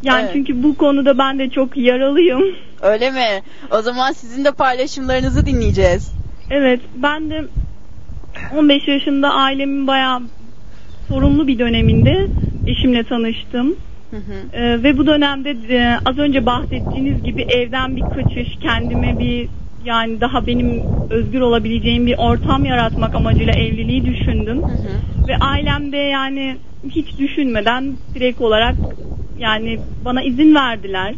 [0.02, 0.30] Yani Evet.
[0.32, 2.42] çünkü bu konuda ben de çok yaralıyım.
[2.82, 3.42] Öyle mi?
[3.70, 6.12] O zaman sizin de paylaşımlarınızı dinleyeceğiz.
[6.50, 7.44] Evet ben de
[8.56, 10.22] 15 yaşında ailemin bayağı
[11.08, 12.28] sorumlu bir döneminde
[12.66, 13.76] eşimle tanıştım.
[14.10, 14.32] Hı hı.
[14.52, 19.48] Ee, ve bu dönemde e, az önce bahsettiğiniz gibi evden bir kaçış, kendime bir
[19.84, 24.56] yani daha benim özgür olabileceğim bir ortam yaratmak amacıyla evliliği düşündüm.
[24.56, 25.28] Hı hı.
[25.28, 26.56] Ve ailemde yani
[26.90, 28.76] hiç düşünmeden direkt olarak
[29.38, 31.14] yani bana izin verdiler.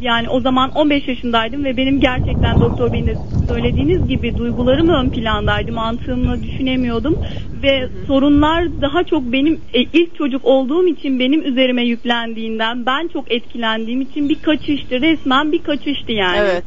[0.00, 3.16] Yani o zaman 15 yaşındaydım ve benim gerçekten doktor beyin de
[3.48, 5.72] söylediğiniz gibi duygularım ön plandaydı.
[5.72, 7.16] Mantığımla düşünemiyordum
[7.62, 13.32] ve sorunlar daha çok benim e, ilk çocuk olduğum için benim üzerime yüklendiğinden ben çok
[13.32, 15.00] etkilendiğim için bir kaçıştı.
[15.00, 16.38] Resmen bir kaçıştı yani.
[16.38, 16.64] Evet.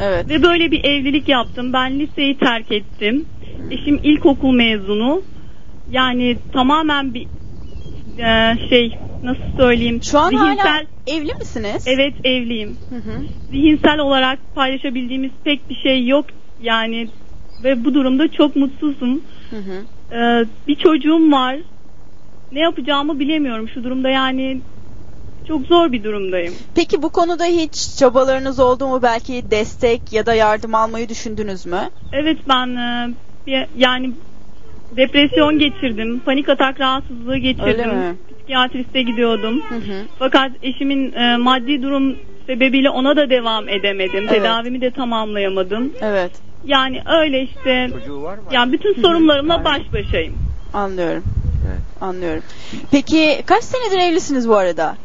[0.00, 0.28] Evet.
[0.28, 1.72] Ve böyle bir evlilik yaptım.
[1.72, 3.26] Ben liseyi terk ettim.
[3.70, 5.22] Eşim ilkokul mezunu.
[5.90, 7.26] Yani tamamen bir
[8.18, 10.00] e, şey nasıl söyleyeyim?
[10.02, 11.84] Şu an hala zihinsel evli misiniz?
[11.86, 12.76] evet evliyim.
[12.88, 13.22] Hı hı.
[13.50, 16.26] Zihinsel olarak paylaşabildiğimiz pek bir şey yok.
[16.62, 17.08] Yani
[17.64, 19.22] ve bu durumda çok mutsuzum.
[19.50, 19.84] Hı hı.
[20.16, 21.56] Ee, bir çocuğum var.
[22.52, 24.60] Ne yapacağımı bilemiyorum şu durumda yani
[25.48, 26.54] çok zor bir durumdayım.
[26.74, 29.02] Peki bu konuda hiç çabalarınız oldu mu?
[29.02, 31.90] Belki destek ya da yardım almayı düşündünüz mü?
[32.12, 32.76] Evet ben
[33.48, 34.12] e, yani
[34.96, 36.20] depresyon geçirdim.
[36.24, 37.66] Panik atak rahatsızlığı geçirdim.
[37.66, 38.16] Öyle mi?
[38.36, 39.62] Psikiyatriste gidiyordum.
[39.68, 40.02] Hı hı.
[40.18, 44.26] Fakat eşimin e, maddi durum sebebiyle ona da devam edemedim.
[44.28, 44.30] Evet.
[44.30, 45.92] Tedavimi de tamamlayamadım.
[46.00, 46.30] Evet.
[46.64, 48.44] Yani öyle işte Çocuğu var mı?
[48.50, 50.34] yani bütün sorunlarımla baş başayım.
[50.72, 51.24] Anlıyorum.
[51.68, 51.80] Evet.
[52.00, 52.42] Anlıyorum.
[52.90, 54.96] Peki kaç senedir evlisiniz bu arada?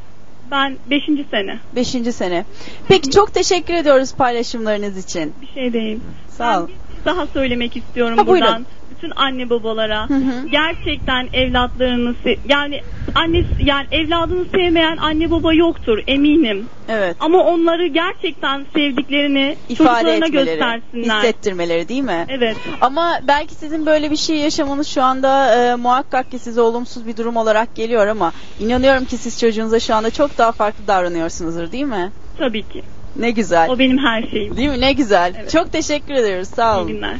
[0.51, 1.03] Ben 5.
[1.31, 1.59] sene.
[1.75, 2.45] Beşinci sene.
[2.87, 5.33] Peki çok teşekkür ediyoruz paylaşımlarınız için.
[5.41, 5.99] Bir şey değil.
[6.37, 6.67] Sağ olun.
[6.69, 8.65] Ben bir şey daha söylemek istiyorum Ha, buyurun.
[9.01, 10.47] Bütün anne babalara Hı hı.
[10.51, 12.15] gerçekten evlatlarını
[12.49, 12.81] yani
[13.15, 16.65] anne yani evladını sevmeyen anne baba yoktur eminim.
[16.89, 17.15] Evet.
[17.19, 21.17] Ama onları gerçekten sevdiklerini İfade etmeleri, göstersinler.
[21.17, 22.25] hissettirmeleri değil mi?
[22.29, 22.57] Evet.
[22.81, 27.17] Ama belki sizin böyle bir şey yaşamanız şu anda e, muhakkak ki size olumsuz bir
[27.17, 31.85] durum olarak geliyor ama inanıyorum ki siz çocuğunuza şu anda çok daha farklı davranıyorsunuzdur değil
[31.85, 32.11] mi?
[32.37, 32.83] Tabii ki.
[33.15, 33.69] Ne güzel.
[33.69, 34.57] O benim her şeyim.
[34.57, 34.81] Değil mi?
[34.81, 35.33] Ne güzel.
[35.39, 35.51] Evet.
[35.51, 36.47] Çok teşekkür ediyoruz.
[36.47, 36.87] Sağ İyi olun.
[36.87, 37.15] günler.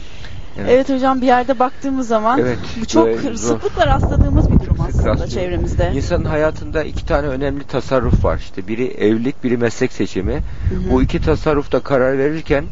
[0.59, 0.69] Evet.
[0.71, 3.35] Evet hocam bir yerde baktığımız zaman Evet, bu çok zor.
[3.35, 5.29] sıklıkla rastladığımız bir durum aslında rastlıyor.
[5.29, 5.91] çevremizde.
[5.95, 8.37] İnsanın hayatında iki tane önemli tasarruf var.
[8.37, 10.33] İşte biri evlilik, biri meslek seçimi.
[10.33, 10.41] hı.
[10.91, 12.65] Bu iki tasarrufta karar verirken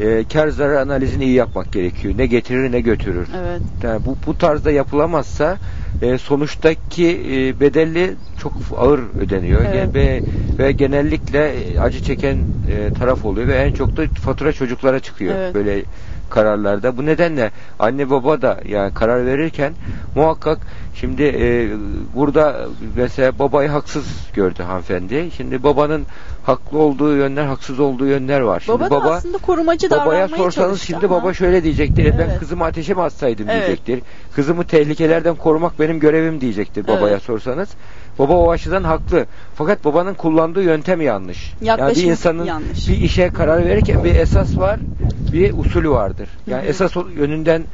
[0.00, 2.14] e, kar zarar analizini iyi yapmak gerekiyor.
[2.18, 3.28] Ne getirir ne götürür.
[3.38, 3.60] Evet.
[3.82, 5.56] Yani bu bu tarzda yapılamazsa
[6.02, 9.94] e, sonuçtaki e, bedelli çok ağır ödeniyor Evet.
[9.94, 10.20] ve
[10.58, 12.36] ve genellikle e, acı çeken
[12.70, 15.54] e, taraf oluyor ve en çok da fatura çocuklara çıkıyor Evet.
[15.54, 15.82] böyle
[16.30, 16.96] kararlarda.
[16.96, 19.72] Bu nedenle anne baba da yani karar verirken
[20.14, 20.58] muhakkak
[20.94, 21.68] şimdi e,
[22.14, 25.30] burada mesela babayı haksız gördü hanımefendi.
[25.36, 26.06] Şimdi babanın
[26.46, 28.60] haklı olduğu yönler, haksız olduğu yönler var.
[28.66, 32.04] Şimdi Baba, da aslında korumacı Babaya sorsanız şimdi ama- baba şöyle diyecektir.
[32.04, 32.38] "E, Ben Evet.
[32.38, 33.66] kızımı ateşe mi atsaydım Evet.
[33.66, 34.00] diyecektir.
[34.34, 37.22] Kızımı tehlikelerden korumak benim görevim diyecektir babaya Evet.
[37.22, 37.68] sorsanız.
[38.18, 39.26] Baba o açıdan haklı.
[39.54, 41.54] Fakat babanın kullandığı yöntem yanlış.
[41.60, 42.88] yani Yaklaşım bir insanın yanlış.
[42.88, 44.80] bir işe karar verirken bir esas var,
[45.32, 46.28] bir usulü vardır.
[46.46, 47.64] Yani esas o- yönünden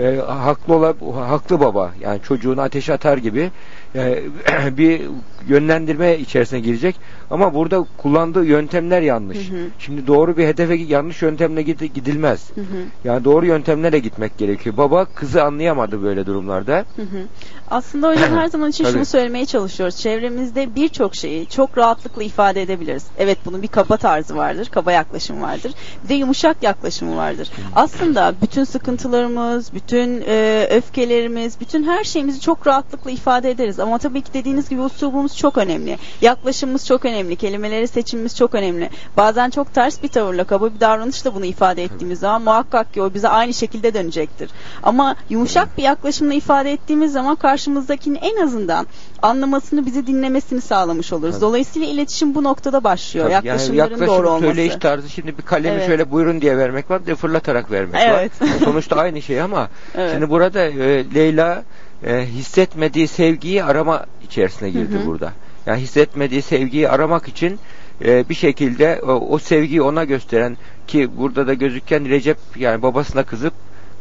[0.00, 0.94] e, haklı ola,
[1.28, 3.50] haklı baba yani çocuğunu ateşe atar gibi
[3.96, 4.22] e,
[4.76, 5.00] bir
[5.48, 6.96] yönlendirme içerisine girecek
[7.34, 9.38] ama burada kullandığı yöntemler yanlış.
[9.50, 9.66] Hı hı.
[9.78, 12.50] Şimdi doğru bir hedefe yanlış yöntemle gidi- gidilmez.
[12.54, 12.64] Hı hı.
[13.04, 14.76] Yani doğru yöntemlerle gitmek gerekiyor.
[14.76, 16.84] Baba kızı anlayamadı böyle durumlarda.
[16.96, 17.22] Hı hı.
[17.70, 19.96] Aslında hocam her zaman için şunu söylemeye çalışıyoruz.
[19.96, 23.04] Çevremizde birçok şeyi çok rahatlıkla ifade edebiliriz.
[23.18, 25.72] Evet bunun bir kaba tarzı vardır, kaba yaklaşım vardır.
[26.04, 27.50] Bir de yumuşak yaklaşımı vardır.
[27.74, 33.80] Aslında bütün sıkıntılarımız, bütün e, öfkelerimiz, bütün her şeyimizi çok rahatlıkla ifade ederiz.
[33.80, 35.98] Ama tabii ki dediğiniz gibi uslubumuz çok önemli.
[36.20, 37.23] Yaklaşımımız çok önemli.
[37.32, 38.90] Kelimeleri seçimimiz çok önemli.
[39.16, 43.14] Bazen çok ters bir tavırla, kaba bir davranışla bunu ifade ettiğimiz zaman muhakkak ki o
[43.14, 44.50] bize aynı şekilde dönecektir.
[44.82, 48.86] Ama yumuşak bir yaklaşımla ifade ettiğimiz zaman karşımızdakinin en azından
[49.22, 51.40] anlamasını, bizi dinlemesini sağlamış oluruz.
[51.40, 53.26] Dolayısıyla iletişim bu noktada başlıyor.
[53.30, 54.44] Tabii, Yaklaşımların yani yaklaşım, doğru olması.
[54.46, 55.86] söyleyiş tarzı şimdi bir kalemi Evet.
[55.86, 58.42] şöyle buyurun diye vermek var bir de fırlatarak vermek Evet.
[58.42, 58.48] var.
[58.64, 60.12] Sonuçta aynı şey ama Evet.
[60.12, 61.62] şimdi burada e, Leyla
[62.06, 65.06] e, hissetmediği sevgiyi arama içerisine girdi Hı hı.
[65.06, 65.32] burada.
[65.66, 67.58] Yani hissetmediği sevgiyi aramak için
[68.04, 73.22] e, bir şekilde o, o sevgiyi ona gösteren ki burada da gözüken Recep yani babasına
[73.22, 73.54] kızıp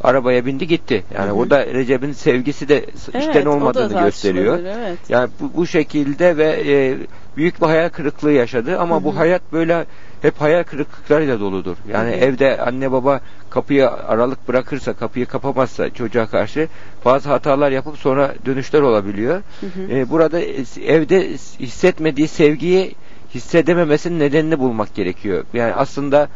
[0.04, 1.04] arabaya bindi gitti.
[1.14, 1.36] Yani Hı hı.
[1.36, 4.60] o da Recep'in sevgisi de Evet, işten olmadığını gösteriyor.
[4.60, 4.98] Evet.
[5.10, 6.98] Yani bu, bu şekilde ve e,
[7.38, 9.04] büyük bir hayal kırıklığı yaşadı ama Hı hı.
[9.04, 9.86] bu hayat böyle
[10.24, 11.78] hep hayal kırıklıklarıyla doludur.
[11.92, 12.20] Yani Hı hı.
[12.20, 16.68] evde anne baba kapıyı aralık bırakırsa, kapıyı kapamazsa çocuğa karşı
[17.06, 19.42] bazı hatalar yapıp sonra dönüşler olabiliyor.
[19.62, 19.94] Hı hı.
[19.98, 22.96] E, burada e, evde hissetmediği sevgiyi
[23.36, 25.44] hissedememesinin nedenini bulmak gerekiyor.
[25.54, 26.30] Yani aslında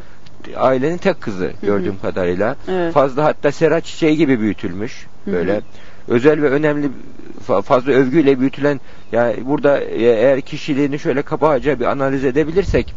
[0.56, 2.56] ailenin tek kızı gördüğüm kadarıyla.
[2.68, 2.94] Evet.
[2.94, 5.08] Fazla hatta sera çiçeği gibi büyütülmüş.
[5.26, 5.36] Hı hı.
[5.36, 5.62] Böyle
[6.08, 6.90] özel ve önemli
[7.48, 8.80] fa- fazla övgüyle büyütülen
[9.12, 12.94] yani burada e, eğer kişiliğini şöyle kabaca bir analiz edebilirsek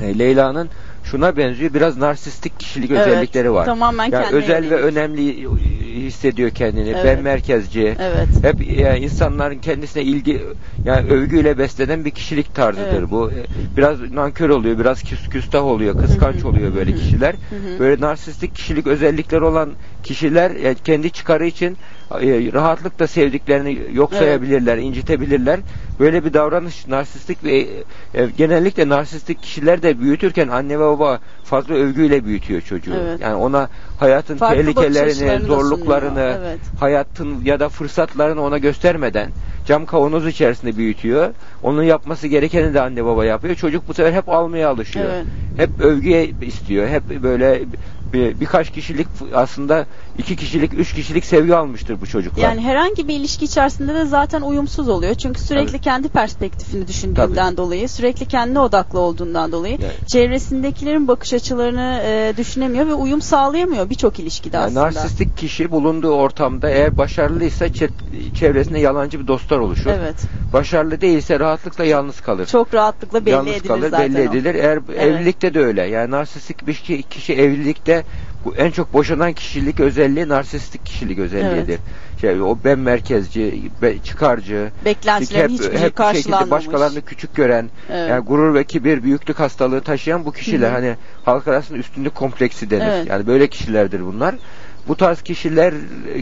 [0.00, 0.70] e, Leyla'nın
[1.04, 3.64] şuna benziyor biraz narsistik kişilik Evet, özellikleri var.
[3.66, 5.48] tamamen yani özel ve önemli
[5.94, 6.88] hissediyor kendini.
[6.88, 7.04] Evet.
[7.04, 7.96] Ben merkezci.
[8.00, 8.28] Evet.
[8.42, 10.42] Hep yani insanların kendisine ilgi
[10.84, 13.10] yani övgüyle beslenen bir kişilik tarzıdır Evet.
[13.10, 13.30] bu.
[13.30, 13.34] E,
[13.76, 17.34] Biraz nankör oluyor, biraz küs küstah oluyor, kıskanç oluyor böyle kişiler.
[17.78, 19.70] Böyle narsistik kişilik özellikleri olan
[20.02, 21.76] kişiler e, kendi çıkarı için e,
[22.52, 24.22] rahatlıkla sevdiklerini yok Evet.
[24.22, 25.60] sayabilirler, incitebilirler.
[26.00, 27.66] Böyle bir davranış narsistik ve
[28.14, 32.94] e, genellikle narsistik kişiler de büyütürken anne ve baba fazla övgüyle büyütüyor çocuğu.
[33.02, 33.20] Evet.
[33.20, 36.58] Yani ona hayatın Farklı tehlikelerini, zorluklarını, evet.
[36.80, 39.30] hayatın ya da fırsatlarını ona göstermeden
[39.66, 41.30] cam kavanoz içerisinde büyütüyor.
[41.62, 43.54] Onun yapması gerekeni de anne baba yapıyor.
[43.54, 45.06] Çocuk bu sefer hep almaya alışıyor.
[45.14, 45.26] Evet.
[45.56, 46.88] Hep övgüye istiyor.
[46.88, 47.62] Hep böyle
[48.14, 49.86] bir, birkaç kişilik aslında
[50.18, 52.42] iki kişilik, üç kişilik sevgi almıştır bu çocuklar.
[52.42, 55.14] Yani herhangi bir ilişki içerisinde de zaten uyumsuz oluyor.
[55.14, 55.80] Çünkü sürekli Tabii.
[55.80, 60.08] kendi perspektifini düşündüğünden dolayı, sürekli kendine odaklı olduğundan dolayı Evet.
[60.08, 64.80] çevresindekilerin bakış açılarını e, düşünemiyor ve uyum sağlayamıyor birçok ilişkide Yani aslında.
[64.82, 69.90] narsistik kişi bulunduğu ortamda eğer başarılıysa çe- çevresinde yalancı bir dostlar oluşur.
[69.90, 70.14] Evet.
[70.52, 72.46] Başarılı değilse rahatlıkla yalnız kalır.
[72.46, 74.32] Çok rahatlıkla belli yalnız edilir kalır, zaten belli o.
[74.32, 74.54] edilir.
[74.54, 75.02] Eğer Evet.
[75.02, 75.82] evlilikte de öyle.
[75.82, 78.03] Yani narsistik bir kişi, kişi evlilikte
[78.44, 81.80] bu en çok boşanan kişilik özelliği narsistik kişilik özelliğidir.
[82.20, 88.10] Şey, o ben merkezci, be- çıkarcı, Beklentilerin hiçbir şey hep şekilde başkalarını küçük gören, Evet.
[88.10, 90.74] yani gurur ve kibir, büyüklük hastalığı taşıyan bu kişiler Hı hı.
[90.74, 92.86] hani halk arasında üstünlük kompleksi denir.
[92.86, 93.06] Evet.
[93.08, 94.34] Yani böyle kişilerdir bunlar.
[94.88, 95.74] Bu tarz kişiler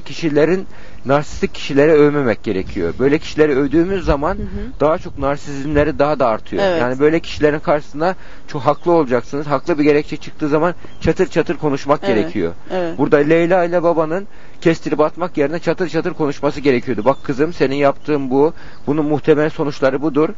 [0.05, 0.67] kişilerin
[1.07, 2.95] narsistik kişilere övmemek gerekiyor.
[2.99, 4.47] Böyle kişileri övdüğümüz zaman Hı hı.
[4.81, 6.63] daha çok narsizmleri daha da artıyor.
[6.67, 6.81] Evet.
[6.81, 8.15] Yani böyle kişilerin karşısında
[8.49, 9.47] çok haklı olacaksınız.
[9.47, 12.17] Haklı bir gerekçe çıktığı zaman çatır çatır konuşmak Evet.
[12.17, 12.53] gerekiyor.
[12.71, 12.99] Evet.
[12.99, 14.27] Burada Leyla ile babanın
[14.61, 17.05] kestirip atmak yerine çatır çatır konuşması gerekiyordu.
[17.05, 18.55] Bak kızım senin yaptığın bu.
[18.87, 20.29] Bunun muhtemel sonuçları budur.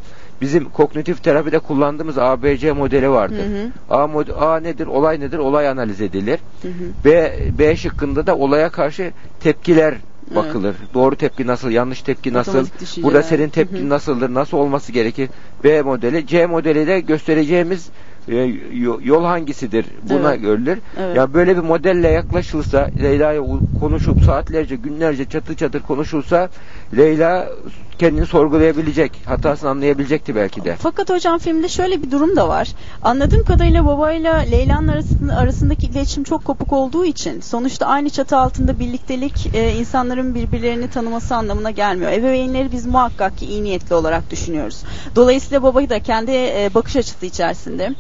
[0.41, 3.39] Bizim kognitif terapide kullandığımız ABC modeli vardır.
[3.39, 3.71] Hı hı.
[3.91, 4.87] A, mod- A nedir?
[4.87, 5.39] Olay nedir?
[5.39, 6.39] Olay analiz edilir.
[6.63, 6.73] Hı hı.
[7.05, 9.95] B, B şıkkında da olaya karşı tepkiler
[10.33, 10.37] Evet.
[10.37, 10.77] bakılır.
[10.95, 12.67] Doğru tepki nasıl, yanlış tepki nasıl,
[13.03, 13.89] burada senin Hı tepkin hı.
[13.89, 15.29] nasıldır, nasıl olması gerekir.
[15.65, 17.89] B modeli, C modeli de göstereceğimiz
[18.29, 18.35] e,
[18.73, 20.43] yo- yol hangisidir buna Evet.
[20.43, 20.79] görülür.
[20.99, 21.17] Evet.
[21.17, 23.43] Ya böyle bir modelle yaklaşılsa, Leyla'ya
[23.81, 26.49] konuşup saatlerce, günlerce çatır çatır konuşulsa
[26.97, 27.49] Leyla
[27.99, 30.77] kendini sorgulayabilecek, hatasını anlayabilecekti belki de.
[30.79, 32.69] Fakat hocam filmde şöyle bir durum da var.
[33.03, 38.79] Anladığım kadarıyla babayla Leyla'nın arasında, arasındaki iletişim çok kopuk olduğu için sonuçta aynı çatı altında
[38.79, 42.13] birliktelik e, insanların birbirlerini tanıması anlamına gelmiyor.
[42.13, 44.83] Ebeveynleri biz muhakkak ki iyi niyetli olarak düşünüyoruz.
[45.17, 47.95] Dolayısıyla babayı da kendi e, bakış açısı içerisinde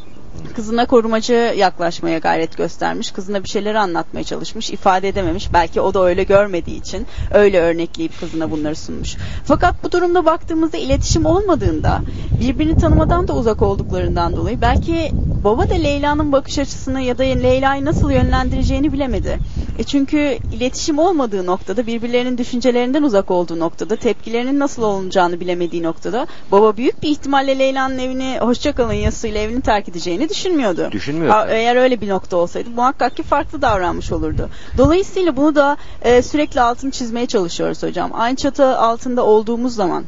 [0.56, 3.10] Kızına korumacı yaklaşmaya gayret göstermiş.
[3.10, 4.70] Kızına bir şeyleri anlatmaya çalışmış.
[4.70, 5.52] ifade edememiş.
[5.52, 9.16] Belki o da öyle görmediği için öyle örnekleyip kızına bunları sunmuş.
[9.44, 12.00] Fakat bu durumda baktığımızda iletişim olmadığında
[12.40, 15.10] birbirini tanımadan da uzak olduklarından dolayı belki
[15.44, 19.38] baba da Leyla'nın bakış açısını ya da Leyla'yı nasıl yönlendireceğini bilemedi.
[19.78, 26.26] E çünkü iletişim olmadığı noktada birbirlerinin düşüncelerinden uzak olduğu noktada tepkilerinin nasıl olacağını bilemediği noktada
[26.52, 30.88] baba büyük bir ihtimalle Leyla'nın evini hoşçakalın yazısıyla evini terk edeceğini düşünmüyordu.
[30.92, 31.32] Düşünmüyor.
[31.32, 34.48] Ha, Eğer öyle bir nokta olsaydı muhakkak ki farklı davranmış olurdu.
[34.78, 38.10] Dolayısıyla bunu da e, sürekli altını çizmeye çalışıyoruz hocam.
[38.14, 40.04] Aynı çatı altında olduğumuz zaman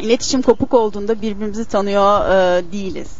[0.00, 3.10] iletişim kopuk olduğunda birbirimizi tanıyor e, değiliz.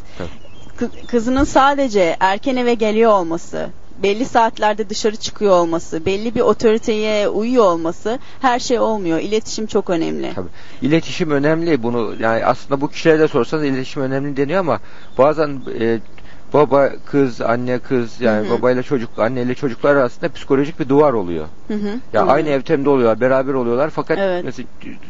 [0.81, 3.67] Kı- kızının sadece erken eve geliyor olması,
[4.03, 9.19] belli saatlerde dışarı çıkıyor olması, belli bir otoriteye uyuyor olması her şey olmuyor.
[9.19, 10.33] İletişim çok önemli.
[10.35, 10.49] Tabii.
[10.83, 11.83] İletişim önemli.
[11.83, 14.81] Bunu yani aslında bu kişilere de sorsanız iletişim önemli deniyor ama
[15.19, 15.99] bazen e,
[16.53, 18.59] baba kız, anne kız yani Hı hı.
[18.59, 21.47] babayla çocuk, anneyle çocuklar arasında psikolojik bir duvar oluyor.
[21.69, 22.01] Hı hı.
[22.13, 22.31] Ya Hı.
[22.31, 24.45] aynı evtemde oluyorlar, beraber oluyorlar fakat Evet.
[24.45, 24.67] mesela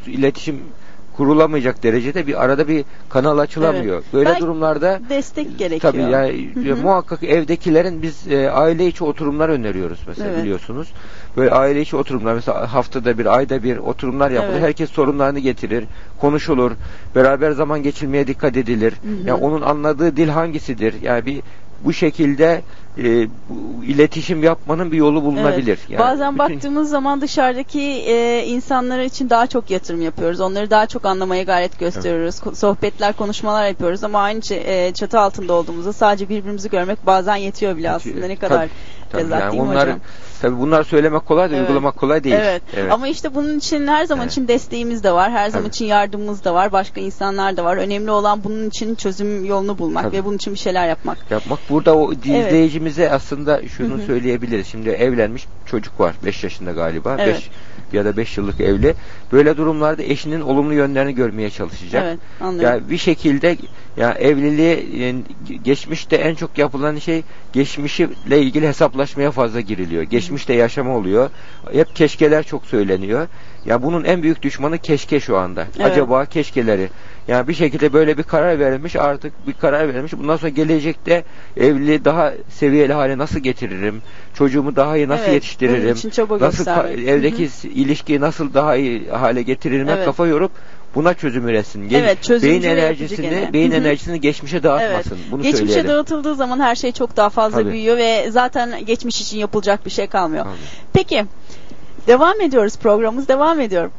[0.07, 0.61] iletişim
[1.20, 3.94] kurulamayacak derecede bir arada bir kanal açılamıyor.
[3.94, 4.12] Evet.
[4.12, 5.92] Böyle Belki durumlarda destek gerekiyor.
[5.92, 6.76] Tabii yani Hı hı.
[6.76, 10.42] muhakkak evdekilerin biz e, aile içi oturumlar öneriyoruz mesela Evet.
[10.42, 10.92] biliyorsunuz.
[11.37, 14.52] Böyle aile içi oturumlar mesela haftada bir, ayda bir oturumlar yapılır.
[14.52, 14.62] Evet.
[14.62, 15.85] Herkes sorunlarını getirir,
[16.20, 16.72] konuşulur.
[17.14, 18.92] Beraber zaman geçirmeye dikkat edilir.
[18.92, 19.28] Hı hı.
[19.28, 20.94] Yani onun anladığı dil hangisidir?
[21.02, 21.42] Yani bir
[21.85, 22.62] bu şekilde
[22.98, 23.29] e,
[23.87, 25.79] iletişim yapmanın bir yolu bulunabilir.
[25.81, 25.90] Evet.
[25.90, 30.40] Yani Bazen bütün- baktığımız zaman dışarıdaki e, insanlar için daha çok yatırım yapıyoruz.
[30.40, 32.35] Onları daha çok anlamaya gayret gösteriyoruz.
[32.37, 37.37] Ko- Sohbetler, konuşmalar yapıyoruz ama aynı ç- e, çatı altında olduğumuzda sadece birbirimizi görmek bazen
[37.37, 38.26] yetiyor bile aslında.
[38.26, 38.68] Ne kadar
[39.11, 40.00] Tabii tezat yani değil mi onlar hocam?
[40.40, 41.68] Tabii bunlar söylemek kolay da Evet.
[41.68, 42.35] uygulamak kolay değil.
[42.38, 42.62] Evet.
[42.90, 44.33] Ama işte bunun için her zaman Evet.
[44.33, 45.31] için desteğimiz de var.
[45.31, 45.68] Her zaman Tabii.
[45.74, 46.72] için yardımımız da var.
[46.72, 47.76] Başka insanlar da var.
[47.76, 50.16] Önemli olan bunun için çözüm yolunu bulmak Tabii.
[50.16, 51.18] ve bunun için bir şeyler yapmak.
[51.31, 51.59] yapmak.
[51.70, 52.26] Burada o Evet.
[52.26, 54.07] izleyicimize aslında şunu Hı hı.
[54.07, 54.66] söyleyebiliriz.
[54.66, 56.14] Şimdi evlenmiş çocuk var.
[56.24, 57.16] 5 yaşında galiba.
[57.18, 57.37] Evet.
[57.37, 57.50] 5
[57.92, 58.94] ya da 5 yıllık evli.
[59.33, 62.03] Böyle durumlarda eşinin olumlu yönlerini görmeye çalışacak.
[62.07, 62.79] Evet, anlıyorum.
[62.79, 63.57] Yani bir şekilde
[63.96, 65.22] ya evliliği yani
[65.64, 67.22] geçmişte en çok yapılan şey
[67.53, 70.03] geçmişle ilgili hesaplaşmaya fazla giriliyor.
[70.30, 71.30] Geçmişte yaşama oluyor.
[71.72, 73.28] Hep keşkeler çok söyleniyor.
[73.66, 75.66] Ya bunun en büyük düşmanı keşke şu anda.
[75.76, 75.86] Evet.
[75.92, 76.88] Acaba keşkeleri.
[77.28, 80.12] Yani bir şekilde böyle bir karar verilmiş artık bir karar verilmiş.
[80.12, 81.24] Bundan sonra gelecekte
[81.56, 84.02] evliliği daha seviyeli hale nasıl getiririm?
[84.34, 85.96] Çocuğumu daha iyi nasıl Evet, yetiştiririm?
[86.40, 86.66] nasıl
[87.06, 89.88] evdeki Hı ilişkiyi nasıl daha iyi hale getiririm?
[89.88, 90.04] Evet.
[90.04, 90.52] kafa yorup
[90.94, 91.88] buna çözüm üretsin.
[91.88, 93.53] Gel- Evet, beyin enerjisini, gene.
[93.53, 95.18] beyin enerjisini geçmişe dağıtmasın.
[95.31, 95.90] Bunu Geçmişe söyleyelim.
[95.90, 97.72] dağıtıldığı zaman her şey çok daha fazla Tabii.
[97.72, 100.44] büyüyor ve zaten geçmiş için yapılacak bir şey kalmıyor.
[100.44, 100.55] Tabii.
[100.92, 101.24] Peki
[102.07, 103.90] devam ediyoruz programımız devam ediyor.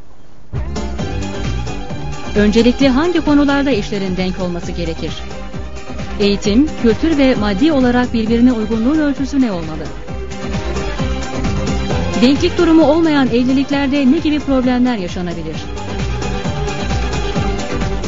[2.36, 5.12] Öncelikle hangi konularda eşlerin denk olması gerekir?
[6.20, 9.84] Eğitim, kültür ve maddi olarak birbirine uygunluğun ölçüsü ne olmalı?
[12.22, 15.56] Denklik durumu olmayan evliliklerde ne gibi problemler yaşanabilir?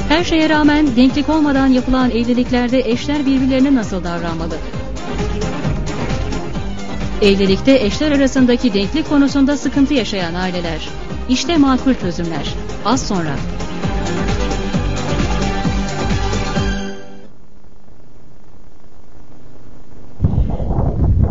[0.10, 4.56] Her şeye rağmen denklik olmadan yapılan evliliklerde eşler birbirlerine nasıl davranmalı?
[7.22, 10.90] Evlilikte eşler arasındaki denklik konusunda sıkıntı yaşayan aileler.
[11.30, 12.54] İşte makul çözümler.
[12.86, 13.36] Az sonra.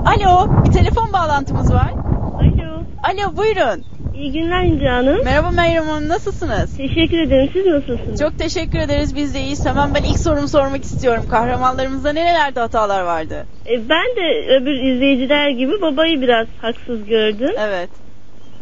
[0.06, 1.92] Alo bir telefon bağlantımız var.
[2.38, 2.82] Alo.
[3.02, 3.84] Alo buyurun.
[4.22, 5.24] İyi günler İnce Hanım.
[5.24, 6.76] Merhaba Meryem Hanım nasılsınız?
[6.76, 7.50] Teşekkür ederim.
[7.52, 8.20] Siz nasılsınız?
[8.20, 9.66] Çok teşekkür ederiz biz de iyiyiz.
[9.66, 11.24] Hemen ben ilk sorumu sormak istiyorum.
[11.30, 13.46] Kahramanlarımızda nerelerde hatalar vardı?
[13.66, 17.50] E, ben de öbür izleyiciler gibi babayı biraz haksız gördüm.
[17.58, 17.90] Evet.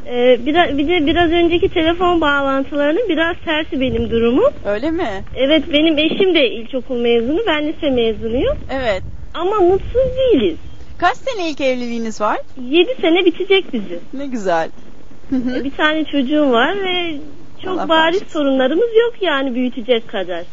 [0.07, 4.53] E, biraz, bir de biraz önceki telefon bağlantılarının biraz tersi benim durumum.
[4.65, 5.09] Öyle mi?
[5.37, 7.41] Evet benim eşim de ilkokul mezunu.
[7.47, 8.57] Ben lise mezunuyum.
[8.71, 9.03] Evet.
[9.35, 10.57] Ama mutsuz değiliz.
[10.99, 12.39] Kaç senelik evliliğiniz var?
[12.71, 13.99] 7 sene bitecek bizi.
[14.13, 14.69] Ne güzel.
[15.33, 17.17] E, bir tane çocuğum var ve
[17.65, 18.39] çok Allah bariz bağışlasın.
[18.39, 20.45] sorunlarımız yok yani büyütecek kadar.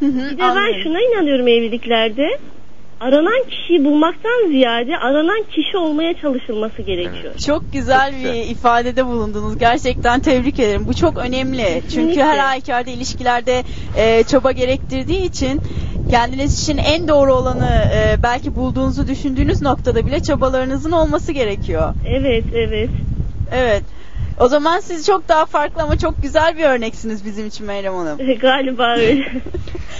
[0.00, 0.80] Bir de ben Anlıyorum.
[0.82, 2.38] şuna inanıyorum evliliklerde.
[3.00, 7.34] Aranan kişiyi bulmaktan ziyade aranan kişi olmaya çalışılması gerekiyor.
[7.46, 8.50] Çok güzel Çok bir güzel.
[8.50, 9.58] ifadede bulundunuz.
[9.58, 10.84] Gerçekten tebrik ederim.
[10.88, 11.64] Bu çok önemli.
[11.82, 12.24] Çünkü Kesinlikle.
[12.24, 13.62] her halükarda ilişkilerde
[13.96, 15.60] e, çaba gerektirdiği için
[16.10, 21.94] kendiniz için en doğru olanı e, belki bulduğunuzu düşündüğünüz noktada bile çabalarınızın olması gerekiyor.
[22.08, 22.90] Evet, evet.
[23.52, 23.82] Evet.
[24.38, 28.18] O zaman siz çok daha farklı ama çok güzel bir örneksiniz bizim için Meryem Hanım.
[28.40, 29.32] Galiba öyle.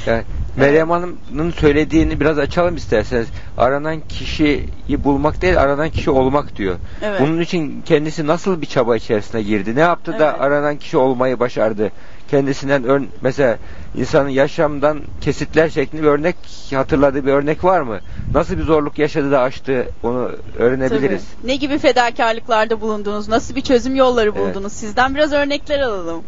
[0.07, 0.23] Yani
[0.57, 3.29] Meryem Hanım'ın söylediğini biraz açalım isterseniz.
[3.59, 6.77] Aranan kişiyi bulmak değil, aranan kişi olmak diyor.
[7.03, 7.21] Evet.
[7.21, 9.75] Bunun için kendisi nasıl bir çaba içerisine girdi?
[9.77, 10.41] Ne yaptı da Evet.
[10.41, 11.91] aranan kişi olmayı başardı?
[12.31, 13.59] Kendisinden ör, mesela
[13.97, 16.37] insanın yaşamdan kesitler şeklinde bir örnek
[16.75, 18.01] hatırladığı bir örnek var mı?
[18.35, 21.25] Nasıl bir zorluk yaşadı da aştı onu öğrenebiliriz.
[21.43, 21.51] Tabii.
[21.53, 23.29] Ne gibi fedakarlıklarda bulundunuz?
[23.29, 24.39] Nasıl bir çözüm yolları Evet.
[24.41, 24.73] buldunuz?
[24.73, 26.23] Sizden biraz örnekler alalım.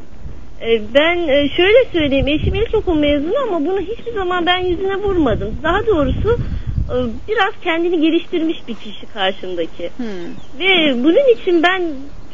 [0.60, 5.56] E, Ben e, şöyle söyleyeyim, eşim ilkokul mezunu ama bunu hiçbir zaman ben yüzüne vurmadım.
[5.62, 6.38] Daha doğrusu
[6.88, 6.96] e,
[7.28, 9.90] biraz kendini geliştirmiş bir kişi karşımdaki.
[9.96, 10.06] Hmm.
[10.60, 11.82] Ve bunun için ben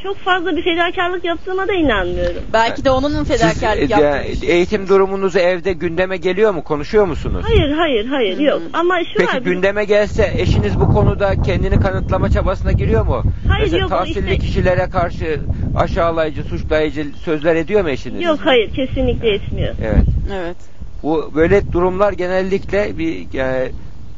[0.05, 2.43] çok fazla bir fedakarlık yaptığıma da inanmıyorum.
[2.53, 6.65] Belki de onun mu Siz fedakarlık e, yaptığını e, eğitim durumunuzu evde gündeme geliyor mu?
[6.65, 7.45] Konuşuyor musunuz?
[7.49, 8.43] Hayır, hayır, hayır, hı.
[8.43, 8.63] yok.
[8.73, 9.43] Ama şu Peki var.
[9.43, 13.23] gündeme gelse eşiniz bu konuda kendini kanıtlama çabasına giriyor mu?
[13.49, 15.41] Hayır, Mesela yok, tahsilli işte- kişilere karşı
[15.77, 18.23] aşağılayıcı, suçlayıcı sözler ediyor mu eşiniz?
[18.23, 19.75] Yok, hayır, kesinlikle etmiyor.
[19.83, 20.07] Evet.
[20.35, 20.57] Evet.
[21.03, 23.69] Bu böyle durumlar genellikle bir yani,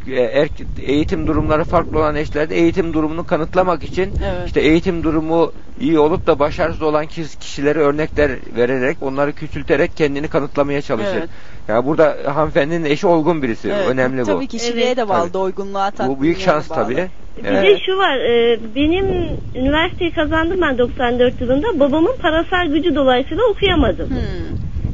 [0.08, 4.46] e, erk- eğitim durumları farklı olan eşlerde eğitim durumunu kanıtlamak için Evet.
[4.46, 10.28] işte eğitim durumu iyi olup da başarısız olan kişi- kişilere örnekler vererek onları küçülterek kendini
[10.28, 11.16] kanıtlamaya çalışır.
[11.18, 11.28] Evet.
[11.68, 13.68] Ya burada hanımefendinin eşi olgun birisi.
[13.68, 13.88] Evet.
[13.88, 14.26] Önemli bu.
[14.26, 14.96] Tabii kişiliğe Evet.
[14.96, 15.32] de bağlı, Tabii.
[15.34, 16.78] doygunluğa Bu büyük şans bağlı.
[16.84, 17.08] tabii.
[17.42, 17.62] Bir Evet.
[17.64, 19.06] de şu var, e, benim
[19.54, 21.80] üniversiteyi kazandım ben 94 yılında.
[21.80, 24.08] Babamın parasal gücü dolayısıyla okuyamadım.
[24.08, 24.16] Hmm.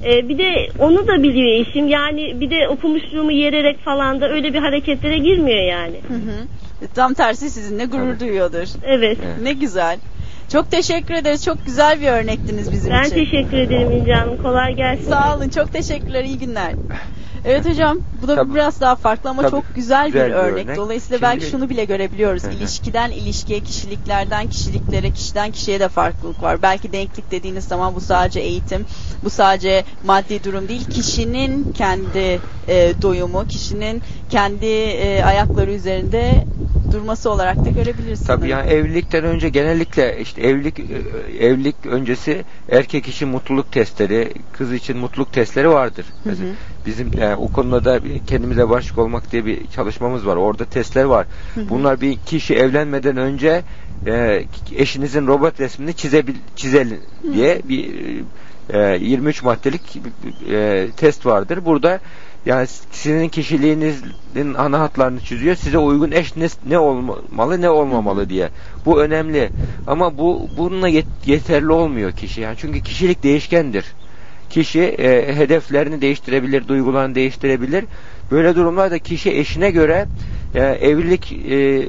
[0.05, 1.89] E, bir de onu da biliyor eşim.
[1.89, 5.97] Yani bir de okumuşluğumu yererek falan da öyle bir hareketlere girmiyor yani.
[6.09, 6.87] Hı hı.
[6.95, 8.21] Tam tersi sizinle gurur Tabii.
[8.21, 8.67] duyuyordur.
[8.85, 9.19] Evet.
[9.27, 9.37] Evet.
[9.43, 9.99] Ne güzel.
[10.53, 11.45] Çok teşekkür ederiz.
[11.45, 13.15] Çok güzel bir örnektiniz bizim Ben için.
[13.15, 14.37] teşekkür ederim İnce Hanım.
[14.37, 15.11] Kolay gelsin.
[15.11, 15.49] Sağ olun.
[15.49, 16.25] Çok teşekkürler.
[16.25, 16.73] İyi günler.
[17.45, 18.55] Evet hocam bu da Tabii.
[18.55, 19.51] biraz daha farklı ama Tabii.
[19.51, 20.65] çok güzel, Güzel bir bir örnek.
[20.67, 20.77] örnek.
[20.77, 22.45] Dolayısıyla Şimdi- belki şunu bile görebiliyoruz.
[22.45, 22.51] Hı.
[22.51, 26.63] İlişkiden ilişkiye, kişiliklerden kişiliklere, kişiden kişiye de farklılık var.
[26.63, 28.87] Belki denklik dediğiniz zaman bu sadece eğitim,
[29.25, 30.85] bu sadece maddi durum değil.
[30.91, 36.45] Kişinin kendi e, doyumu, kişinin kendi e, ayakları üzerinde
[36.93, 38.27] durması olarak da görebilirsiniz.
[38.27, 44.73] Tabii yani evlilikten önce genellikle işte evlilik e, evlilik öncesi erkek için mutluluk testleri, kız
[44.73, 46.07] için mutluluk testleri vardır.
[46.25, 46.35] Hı hı.
[46.87, 50.37] Bizim yani o konuda da kendimize başlık olmak diye bir çalışmamız var.
[50.37, 51.27] Orada testler var.
[51.55, 51.69] Hı hı.
[51.69, 53.63] Bunlar bir kişi evlenmeden önce
[54.07, 54.45] e,
[54.77, 57.01] eşinizin robot resmini çizebil çizelim
[57.33, 57.91] diye bir
[58.71, 59.99] e, 23 maddelik
[60.51, 61.65] e, test vardır.
[61.65, 62.01] Burada
[62.47, 65.57] yani sizin kişiliğinizin ana hatlarını çiziyor.
[65.57, 68.49] Size uygun eş ne, ne olmalı ne olmamalı diye.
[68.87, 69.51] Bu önemli.
[69.87, 72.41] Ama bu bununla yet- yeterli olmuyor kişi.
[72.41, 73.85] Yani çünkü kişilik değişkendir.
[74.51, 77.85] Kişi e, hedeflerini değiştirebilir, duygularını değiştirebilir.
[78.31, 80.07] Böyle durumlarda kişi eşine göre
[80.55, 81.83] e, evlilik e,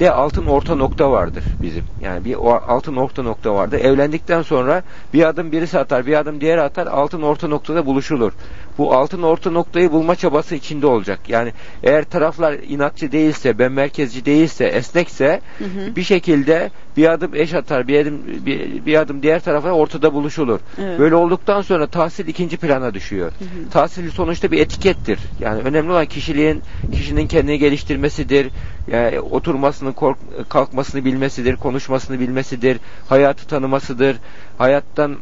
[0.00, 1.84] de altın orta nokta vardır bizim.
[2.02, 2.34] Yani bir
[2.68, 3.80] altın orta nokta vardır.
[3.80, 4.82] Evlendikten sonra
[5.14, 6.86] bir adım birisi atar, bir adım diğeri atar.
[6.86, 8.32] Altın orta noktada buluşulur.
[8.78, 11.20] Bu altın orta noktayı bulma çabası içinde olacak.
[11.28, 15.96] Yani eğer taraflar inatçı değilse, ben merkezci değilse, esnekse Hı hı.
[15.96, 20.60] bir şekilde bir adım eş atar, bir adım bir, bir adım diğer tarafa ortada buluşulur.
[20.78, 20.98] Evet.
[20.98, 23.32] Böyle olduktan sonra tahsil ikinci plana düşüyor.
[23.38, 23.70] Hı hı.
[23.70, 25.18] Tahsil sonuçta bir etikettir.
[25.40, 28.50] Yani önemli olan kişiliğin kişinin kendini geliştirmesidir.
[28.92, 32.78] Yani oturmasını, kork- kalkmasını bilmesidir, konuşmasını bilmesidir,
[33.08, 34.16] hayatı tanımasıdır,
[34.58, 35.16] hayattan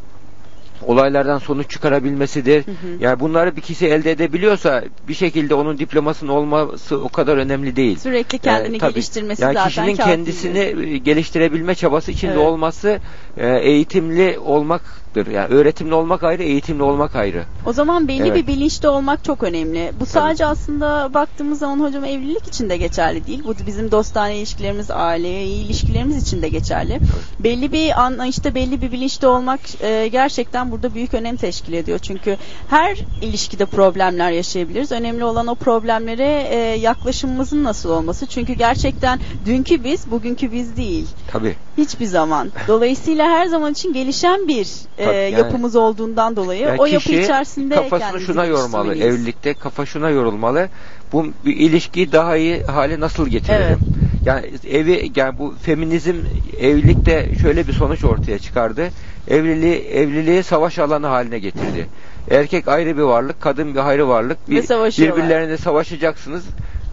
[0.86, 2.66] olaylardan sonuç çıkarabilmesidir.
[2.66, 2.76] Hı hı.
[3.00, 7.98] Yani bunları bir kişi elde edebiliyorsa bir şekilde onun diplomasının olması o kadar önemli değil.
[7.98, 10.10] Sürekli kendini Yani tabii, geliştirmesi yani zaten kişinin kafi.
[10.10, 12.42] kendisini e, geliştirebilme çabası içinde Evet.
[12.46, 12.98] olması
[13.36, 15.26] e, eğitimli olmaktır.
[15.26, 17.44] Yani öğretimli olmak ayrı, eğitimli olmak ayrı.
[17.66, 18.34] O zaman belli Evet.
[18.34, 19.92] bir bilinçte olmak çok önemli.
[20.00, 23.42] Bu sadece aslında baktığımız zaman hocam evlilik için de geçerli değil.
[23.44, 27.00] Bu bizim dostane ilişkilerimiz, aile ilişkilerimiz için de geçerli.
[27.40, 31.98] Belli bir anlayışta, belli bir bilinçte olmak e, gerçekten burada büyük önem teşkil ediyor.
[31.98, 32.36] Çünkü
[32.70, 34.92] her ilişkide problemler yaşayabiliriz.
[34.92, 38.26] Önemli olan o problemlere e, yaklaşımımızın nasıl olması.
[38.26, 41.06] Çünkü gerçekten dünkü biz, bugünkü biz değil.
[41.32, 41.56] Tabii.
[41.78, 42.50] Hiçbir zaman.
[42.68, 44.66] Dolayısıyla her zaman için gelişen bir
[44.98, 48.94] e, Tabii, yani- yapımız olduğundan dolayı Yani o yapı içerisinde kafasını şuna yormalı.
[48.94, 50.68] Evlilikte kafa şuna yorulmalı.
[51.12, 53.66] Bu bir ilişkiyi daha iyi hale nasıl getiririm?
[53.66, 53.78] Evet.
[54.24, 56.14] Yani evi yani bu feminizm
[56.60, 58.88] evlilikte şöyle bir sonuç ortaya çıkardı.
[59.28, 61.86] Evliliği evliliği savaş alanı haline getirdi.
[62.30, 64.50] Erkek ayrı bir varlık, kadın bir ayrı varlık.
[64.50, 64.62] Bir,
[64.98, 66.44] birbirlerine savaşacaksınız.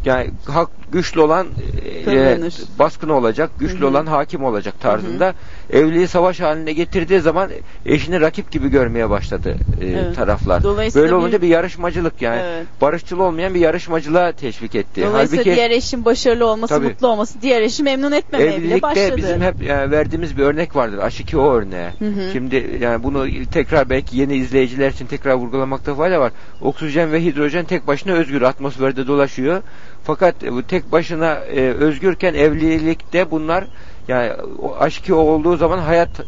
[0.05, 1.47] Yani hak güçlü olan
[2.07, 2.39] e,
[2.79, 3.87] baskın olacak, güçlü Hı hı.
[3.87, 5.33] olan hakim olacak tarzında.
[5.71, 7.49] Evliliği savaş haline getirdiği zaman
[7.85, 10.15] eşini rakip gibi görmeye başladı e, Evet.
[10.15, 10.63] taraflar.
[10.95, 12.65] Böyle olunca bir- bir yarışmacılık yani Evet.
[12.81, 15.01] barışçıl olmayan bir yarışmacılığa teşvik etti.
[15.05, 16.85] Dolayısıyla Halbuki diğer eşin başarılı olması, Tabii.
[16.87, 19.17] mutlu olması, diğer eşi memnun etmemeye bile Evlilikte başladı.
[19.17, 20.97] bizim hep yani verdiğimiz bir örnek vardır.
[20.97, 21.89] Aşiki o örneği.
[21.99, 22.31] Hı hı.
[22.33, 26.31] Şimdi yani bunu tekrar belki yeni izleyiciler için tekrar vurgulamakta fayda var.
[26.61, 29.61] Oksijen ve hidrojen tek başına özgür atmosferde dolaşıyor.
[30.03, 33.63] Fakat e, bu tek başına e, özgürken evlilikte bunlar
[34.07, 34.31] yani
[34.61, 36.25] o aşkı olduğu zaman hayat e,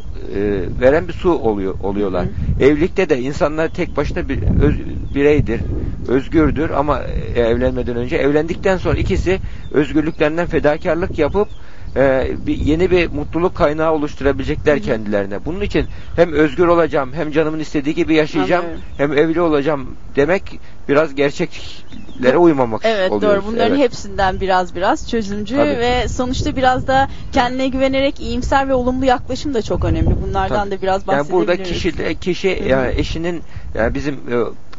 [0.80, 2.26] veren bir su oluyor oluyorlar.
[2.60, 4.74] Evlilikte de insanlar tek başına bir öz,
[5.14, 5.60] bireydir,
[6.08, 7.02] özgürdür ama
[7.34, 11.48] e, evlenmeden önce evlendikten sonra ikisi özgürlüklerinden fedakarlık yapıp
[11.96, 15.44] e, bir yeni bir mutluluk kaynağı oluşturabilecekler kendilerine.
[15.44, 15.86] Bunun için
[16.16, 18.84] hem özgür olacağım, hem canımın istediği gibi yaşayacağım, Anlıyorum.
[18.96, 20.42] hem evli olacağım demek
[20.88, 23.34] biraz gerçeklere uymamak Evet oluyor.
[23.36, 23.84] doğru bunların Evet.
[23.84, 25.68] hepsinden biraz biraz çözümcü Tabii.
[25.78, 30.14] ve sonuçta biraz da kendine güvenerek iyimser ve olumlu yaklaşım da çok önemli.
[30.22, 30.78] Bunlardan Tabii.
[30.78, 31.48] da biraz Yani bahsedebiliriz.
[31.48, 33.42] burada kişi kişi yani eşinin
[33.74, 34.36] yani bizim e,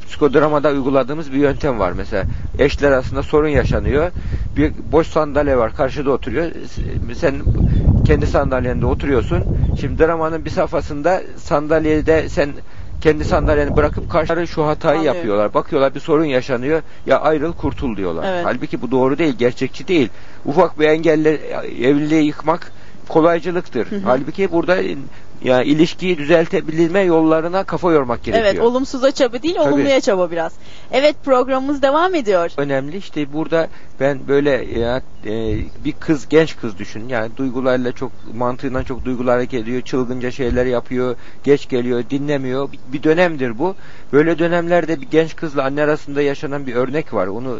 [0.07, 2.23] psikodramada uyguladığımız bir yöntem var mesela.
[2.59, 4.11] Eşler arasında sorun yaşanıyor.
[4.57, 6.51] Bir boş sandalye var karşıda oturuyor.
[7.13, 7.35] Sen
[8.05, 9.43] kendi sandalyende oturuyorsun.
[9.81, 12.49] Şimdi dramanın bir safhasında sandalyede sen
[13.01, 15.17] kendi sandalyeni bırakıp karşıları şu hatayı Anlıyorum.
[15.17, 15.53] yapıyorlar.
[15.53, 16.81] Bakıyorlar bir sorun yaşanıyor.
[17.05, 18.25] Ya ayrıl kurtul diyorlar.
[18.33, 18.45] Evet.
[18.45, 20.09] Halbuki bu doğru değil, gerçekçi değil.
[20.45, 21.33] Ufak bir engelle
[21.81, 22.71] evliliği yıkmak
[23.07, 23.91] kolaycılıktır.
[23.91, 23.99] Hı hı.
[24.03, 24.77] Halbuki burada
[25.43, 28.51] yani ilişkiyi düzeltebilme yollarına kafa yormak gerekiyor.
[28.51, 29.69] Evet olumsuza çaba değil Tabii.
[29.69, 30.53] olumluya çaba biraz.
[30.91, 32.51] Evet programımız devam ediyor.
[32.57, 32.97] önemli.
[32.97, 33.67] İşte burada
[33.99, 39.35] ben böyle ya e, bir kız genç kız düşün yani duygularla çok mantığından çok duygular
[39.35, 42.71] hareket ediyor çılgınca şeyler yapıyor geç geliyor dinlemiyor.
[42.71, 43.75] Bir, bir dönemdir bu.
[44.13, 47.27] Böyle dönemlerde bir genç kızla anne arasında yaşanan bir örnek var.
[47.27, 47.59] Onu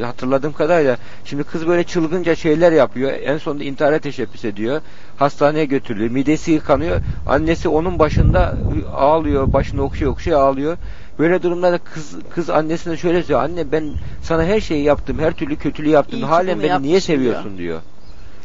[0.00, 3.12] e, hatırladığım kadarıyla şimdi kız böyle çılgınca şeyler yapıyor.
[3.22, 4.80] En sonunda intihara teşebbüs ediyor.
[5.16, 6.10] Hastaneye götürülüyor.
[6.10, 8.54] Midesi yıkanıyor annesi onun başında
[8.96, 10.76] ağlıyor başını okşuyor okşuyor ağlıyor
[11.18, 13.42] Böyle durumlarda kız kız annesine şöyle diyor.
[13.42, 13.84] Anne ben
[14.22, 15.18] sana her şeyi yaptım.
[15.18, 16.18] Her türlü kötülüğü yaptım.
[16.18, 17.80] İyi Halen beni niye seviyorsun diyor.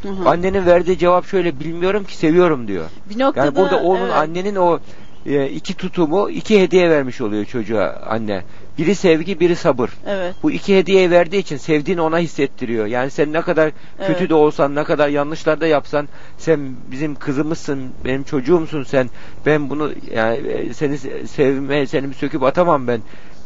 [0.04, 0.30] Hı hı.
[0.30, 2.86] Annenin verdiği cevap şöyle bilmiyorum ki seviyorum diyor.
[3.10, 4.14] Bir noktada Yani burada onun evet.
[4.14, 4.80] annenin o
[5.26, 8.44] e, iki tutumu iki hediye vermiş oluyor çocuğa anne.
[8.78, 9.90] Biri sevgi, biri sabır.
[10.08, 10.36] Evet.
[10.44, 12.86] Bu iki hediyeyi verdiği için sevdiğini ona hissettiriyor.
[12.86, 14.30] Yani sen ne kadar kötü Evet.
[14.30, 16.60] de olsan, ne kadar yanlışlar da yapsan, sen
[16.92, 19.10] bizim kızımızsın, benim çocuğumsun sen.
[19.46, 23.02] Ben bunu yani e, seni se- sevme, seni söküp atamam ben.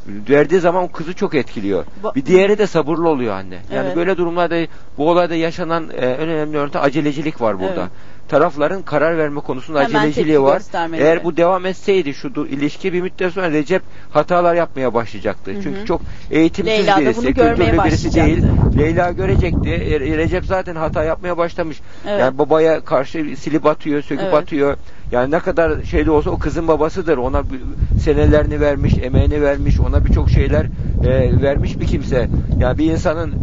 [0.08, 1.86] Verdiği zaman o kızı çok etkiliyor.
[2.04, 3.56] Ba- Bir diğeri de sabırlı oluyor anne.
[3.74, 3.96] Yani Evet.
[3.96, 4.68] böyle durumlarda
[4.98, 7.82] bu olayda yaşanan e, en önemli örnek acelecilik var burada.
[7.82, 7.92] Evet.
[8.28, 10.62] Tarafların karar verme konusunda Hemen aceleciliği var.
[10.94, 15.52] Eğer bu devam etseydi şu ilişki bir müddet sonra Recep hatalar yapmaya başlayacaktı.
[15.52, 15.64] Hı hı.
[15.64, 16.02] Çünkü çok
[16.32, 18.44] eğitimsiz Leyla birisi, kültürlü birisi değil.
[18.78, 19.70] Leyla görecekti.
[19.70, 21.82] E, Recep zaten hata yapmaya başlamış.
[22.08, 22.20] Evet.
[22.20, 24.34] Yani babaya karşı silip atıyor, söküp Evet.
[24.34, 24.78] atıyor.
[25.12, 27.18] Yani ne kadar şeyde olsa o kızın babasıdır.
[27.18, 27.44] Ona
[28.04, 30.66] senelerini vermiş, emeğini vermiş, ona birçok şeyler
[31.06, 32.30] e, vermiş bir kimse.
[32.60, 33.34] Yani bir insanın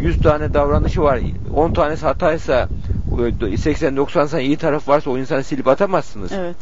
[0.00, 1.20] 100 tane davranışı var.
[1.54, 2.68] 10 tanesi hataysa
[3.10, 6.32] 80-90 tane iyi taraf varsa o insanı silip atamazsınız.
[6.32, 6.56] Evet.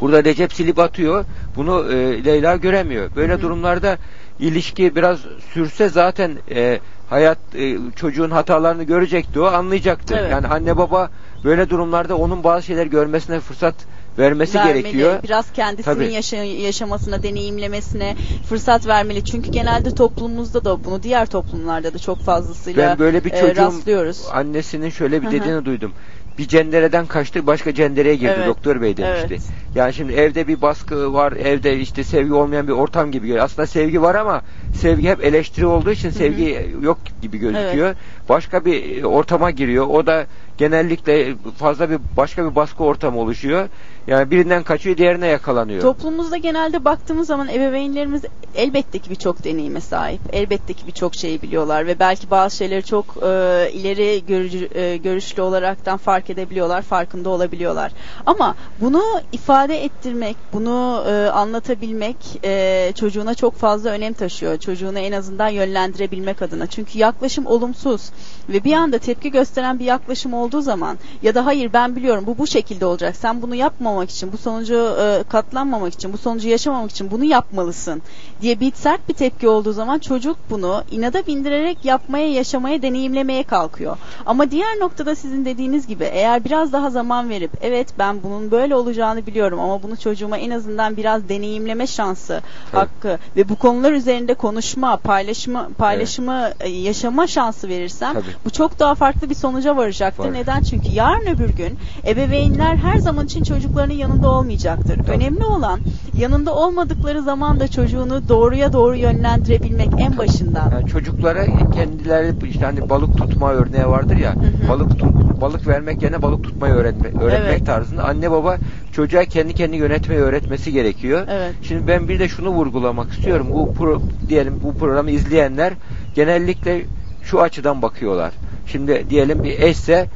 [0.00, 1.24] Burada Recep silip atıyor.
[1.56, 3.10] Bunu e, Leyla göremiyor.
[3.16, 3.96] Böyle durumlarda
[4.38, 5.18] ilişki biraz
[5.52, 6.78] sürse zaten e,
[7.10, 10.16] hayat e, çocuğun hatalarını görecekti o anlayacaktı.
[10.20, 10.32] Evet.
[10.32, 11.10] Yani anne baba
[11.44, 13.74] böyle durumlarda onun bazı şeyler görmesine fırsat
[14.18, 14.82] vermesi vermeli.
[14.82, 15.22] gerekiyor.
[15.22, 16.12] Biraz kendisinin Tabii.
[16.12, 18.16] yaşa- yaşamasına, deneyimlemesine
[18.48, 19.24] fırsat vermeli.
[19.24, 23.62] Çünkü genelde toplumumuzda da bunu diğer toplumlarda da çok fazlasıyla Ben böyle bir e, çocuğun
[23.64, 24.22] rastlıyoruz.
[24.32, 25.92] annesinin şöyle bir dediğini duydum.
[26.38, 28.46] Bir cendereden kaçtı başka cendereye girdi Evet.
[28.46, 29.26] doktor bey demişti.
[29.30, 29.40] Evet.
[29.74, 33.44] Yani şimdi evde bir baskı var, evde işte sevgi olmayan bir ortam gibi geliyor.
[33.44, 34.42] Aslında sevgi var ama
[34.74, 37.94] sevgi hep eleştiri olduğu için sevgi yok gibi gözüküyor.
[38.28, 39.86] Başka bir e, ortama giriyor.
[39.86, 40.26] O da
[40.60, 43.68] genellikle fazla bir başka bir baskı ortamı oluşuyor.
[44.06, 45.82] Yani birinden kaçıyor, diğerine yakalanıyor.
[45.82, 48.22] Toplumumuzda genelde baktığımız zaman ebeveynlerimiz
[48.56, 50.20] elbette ki birçok deneyime sahip.
[50.32, 55.42] Elbette ki birçok şeyi biliyorlar ve belki bazı şeyleri çok e, ileri görücü, e, görüşlü
[55.42, 57.92] olaraktan fark edebiliyorlar, farkında olabiliyorlar.
[58.26, 59.02] Ama bunu
[59.32, 64.58] ifade ettirmek, bunu e, anlatabilmek e, çocuğuna çok fazla önem taşıyor.
[64.58, 66.66] Çocuğunu en azından yönlendirebilmek adına.
[66.66, 68.10] Çünkü yaklaşım olumsuz
[68.48, 72.38] ve bir anda tepki gösteren bir yaklaşım olduğu zaman ya da hayır ben biliyorum bu
[72.38, 73.16] bu şekilde olacak.
[73.16, 78.02] Sen bunu yapmamak için, bu sonucu e, katlanmamak için, bu sonucu yaşamamak için bunu yapmalısın
[78.42, 83.96] diye bir sert bir tepki olduğu zaman çocuk bunu inada bindirerek yapmaya, yaşamaya, deneyimlemeye kalkıyor.
[84.26, 88.74] Ama diğer noktada sizin dediğiniz gibi eğer biraz daha zaman verip evet ben bunun böyle
[88.74, 92.40] olacağını biliyorum ama bunu çocuğuma en azından biraz deneyimleme şansı,
[92.72, 92.80] Tabii.
[92.80, 98.34] hakkı ve bu konular üzerinde konuşma, paylaşma, paylaşımı e, yaşama şansı verirsem Tabii.
[98.44, 100.24] bu çok daha farklı bir sonuca varacaktır.
[100.24, 100.39] Varacak.
[100.40, 100.62] Neden?
[100.62, 105.08] Çünkü yarın öbür gün ebeveynler her zaman için çocuklarının yanında olmayacaktır.
[105.08, 105.80] Önemli olan
[106.18, 110.70] yanında olmadıkları zaman da çocuğunu doğruya doğru yönlendirebilmek en başından.
[110.70, 114.34] Yani çocuklara kendileri işte hani balık tutma örneği vardır ya.
[114.34, 114.68] hı.
[114.68, 117.66] Balık tut, balık vermek yerine balık tutmayı öğretme, öğretmek Evet.
[117.66, 118.56] tarzında anne baba
[118.92, 121.26] çocuğa kendi kendini yönetmeyi öğretmesi gerekiyor.
[121.30, 121.54] Evet.
[121.62, 123.46] Şimdi ben bir de şunu vurgulamak istiyorum.
[123.52, 125.72] Bu pro, diyelim bu programı izleyenler
[126.14, 126.82] genellikle
[127.22, 128.32] şu açıdan bakıyorlar.
[128.66, 130.06] Şimdi diyelim bir eşse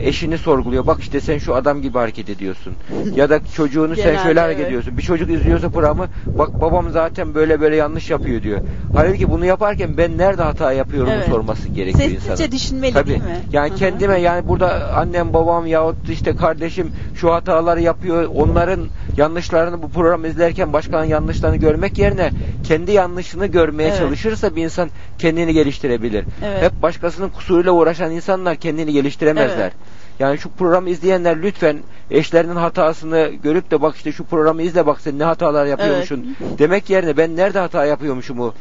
[0.00, 0.86] eşini sorguluyor.
[0.86, 2.72] Bak işte sen şu adam gibi hareket ediyorsun.
[3.16, 4.68] ya da çocuğunu sen şöyle hareket evet.
[4.68, 4.98] ediyorsun.
[4.98, 8.60] Bir çocuk izliyorsa programı bak babam zaten böyle böyle yanlış yapıyor diyor.
[8.96, 11.28] Halbuki bunu yaparken ben nerede hata yapıyorum Evet.
[11.28, 12.52] sorması gerekiyor Sessizce insanın.
[12.52, 13.08] düşünmeli Tabii.
[13.08, 13.38] değil mi?
[13.52, 13.78] Yani Hı hı.
[13.78, 18.28] kendime yani burada annem babam yahut işte kardeşim şu hataları yapıyor.
[18.34, 18.80] Onların
[19.16, 22.30] yanlışlarını bu programı izlerken başkalarının yanlışlarını görmek yerine
[22.64, 23.98] kendi yanlışını görmeye Evet.
[23.98, 24.88] çalışırsa bir insan
[25.18, 26.24] kendini geliştirebilir.
[26.44, 26.62] Evet.
[26.62, 29.58] Hep başkasının kusuruyla uğraşan insanlar kendini geliştiremezler.
[29.62, 29.72] Evet.
[30.18, 31.78] Yani şu programı izleyenler lütfen
[32.10, 36.36] eşlerinin hatasını görüp de bak işte şu programı izle bak sen ne hatalar yapıyormuşsun.
[36.58, 38.54] Demek yerine ben nerede hata yapıyormuşum bu bu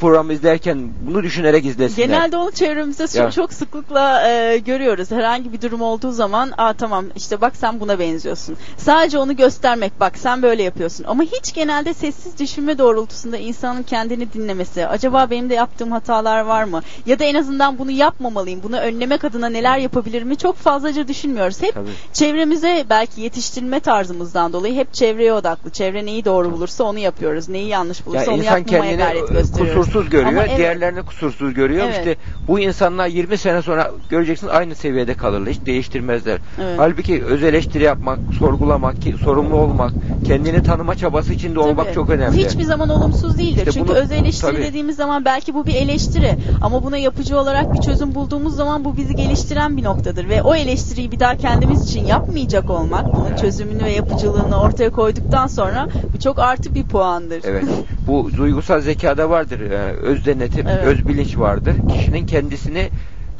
[0.00, 2.06] programı izlerken bunu düşünerek izlesinler.
[2.06, 3.30] Genelde onu çevremizde Ya.
[3.30, 5.10] çok sıklıkla e, görüyoruz.
[5.10, 8.56] Herhangi bir durum olduğu zaman aa tamam işte bak sen buna benziyorsun.
[8.76, 11.04] Sadece onu göstermek bak sen böyle yapıyorsun.
[11.08, 14.86] Ama hiç genelde sessiz düşünme doğrultusunda insanın kendini dinlemesi.
[14.86, 16.82] Acaba benim de yaptığım hatalar var mı?
[17.06, 18.60] Ya da en azından bunu yapmamalıyım.
[18.62, 21.62] Bunu önlemek adına neler yapabilirim çok fazlaca düşünmüyoruz.
[21.62, 21.88] Hep Tabii.
[22.12, 25.70] çevremize belki yetiştirilme tarzımızdan dolayı hep çevreye odaklı.
[25.70, 27.48] Çevre neyi doğru bulursa onu yapıyoruz.
[27.48, 29.71] Neyi yanlış bulursa Ya onu yapmamaya gayret gösteriyoruz.
[29.74, 30.56] Kusursuz görüyor, evet.
[30.58, 31.84] diğerlerini kusursuz görüyor.
[31.84, 31.98] Evet.
[31.98, 32.16] İşte
[32.48, 35.48] bu insanlar 20 sene sonra göreceksin aynı seviyede kalırlar.
[35.48, 36.38] Hiç değiştirmezler.
[36.62, 36.74] Evet.
[36.78, 38.94] Halbuki öz eleştiri yapmak, sorgulamak,
[39.24, 39.92] sorumlu olmak,
[40.26, 41.94] kendini tanıma çabası içinde olmak Tabii.
[41.94, 42.46] çok Bu önemli.
[42.46, 43.58] hiçbir zaman olumsuz değildir.
[43.58, 44.62] İşte Çünkü bunu- öz eleştiri tabii.
[44.62, 46.36] dediğimiz zaman belki bu bir eleştiri.
[46.62, 50.28] Ama buna yapıcı olarak bir çözüm bulduğumuz zaman bu bizi geliştiren bir noktadır.
[50.28, 55.46] Ve o eleştiriyi bir daha kendimiz için yapmayacak olmak, bunun çözümünü ve yapıcılığını ortaya koyduktan
[55.46, 57.40] sonra bu çok artı bir puandır.
[57.44, 57.64] Evet.
[58.06, 59.60] Bu duygusal zekada vardır.
[59.70, 60.84] Yani öz denetim, Evet.
[60.84, 61.76] öz bilinç vardır.
[61.88, 62.90] Kişinin kendisini